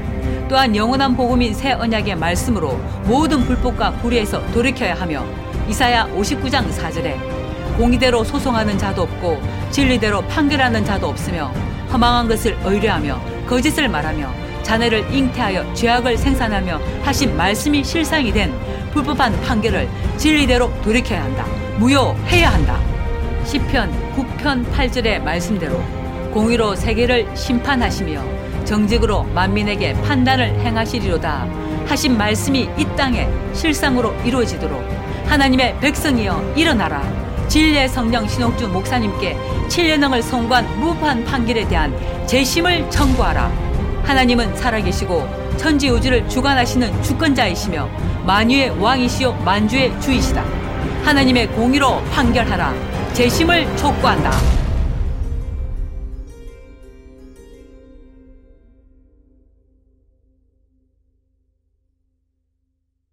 또한 0.49 0.75
영원한 0.75 1.17
복음인 1.17 1.55
새 1.55 1.73
언약의 1.73 2.17
말씀으로 2.17 2.77
모든 3.05 3.45
불법과 3.45 3.93
불의에서 3.93 4.45
돌이켜야 4.53 4.95
하며 4.95 5.25
이사야 5.69 6.09
59장 6.09 6.69
4절에 6.71 7.17
공의대로 7.77 8.25
소송하는 8.25 8.77
자도 8.77 9.03
없고 9.03 9.41
진리대로 9.71 10.23
판결하는 10.23 10.85
자도 10.85 11.09
없으며 11.09 11.53
허망한 11.93 12.29
것을 12.29 12.59
의뢰하며 12.65 13.47
거짓을 13.47 13.89
말하며 13.89 14.40
자네를 14.63 15.13
잉태하여 15.13 15.75
죄악을 15.75 16.17
생산하며 16.17 16.81
하신 17.03 17.37
말씀이 17.37 17.83
실상이 17.85 18.33
된 18.33 18.53
불법한 18.93 19.41
판결을 19.43 19.89
진리대로 20.17 20.73
돌이켜야 20.83 21.23
한다. 21.25 21.47
무효해야 21.79 22.51
한다. 22.51 22.79
시편 23.45 23.91
9편 24.17 24.71
8절의 24.73 25.23
말씀대로 25.23 25.83
공의로 26.33 26.77
세계를 26.77 27.27
심판하시며 27.35 28.65
정직으로 28.65 29.25
만민에게 29.25 29.95
판단을 30.03 30.61
행하시리로다 30.61 31.49
하신 31.87 32.17
말씀이 32.17 32.69
이 32.77 32.85
땅에 32.97 33.29
실상으로 33.53 34.15
이루어지도록 34.25 34.81
하나님의 35.27 35.79
백성이여 35.81 36.55
일어나라 36.57 37.03
진리의 37.49 37.89
성령 37.89 38.29
신옥주 38.29 38.69
목사님께 38.69 39.37
7년형을 39.69 40.23
선고한 40.23 40.79
무판 40.79 41.25
판결에 41.25 41.67
대한 41.67 41.93
재심을 42.27 42.89
청구하라 42.91 43.70
하나님은 44.05 44.57
살아계시고 44.57 45.57
천지우주를 45.57 46.29
주관하시는 46.29 47.03
주권자이시며 47.03 47.89
만유의 48.27 48.81
왕이시요 48.81 49.33
만주의 49.45 49.99
주이시다. 50.01 50.45
하나님의 51.05 51.49
공의로 51.49 52.03
판결하라. 52.13 52.75
재심을 53.13 53.67
촉구한다 53.77 54.31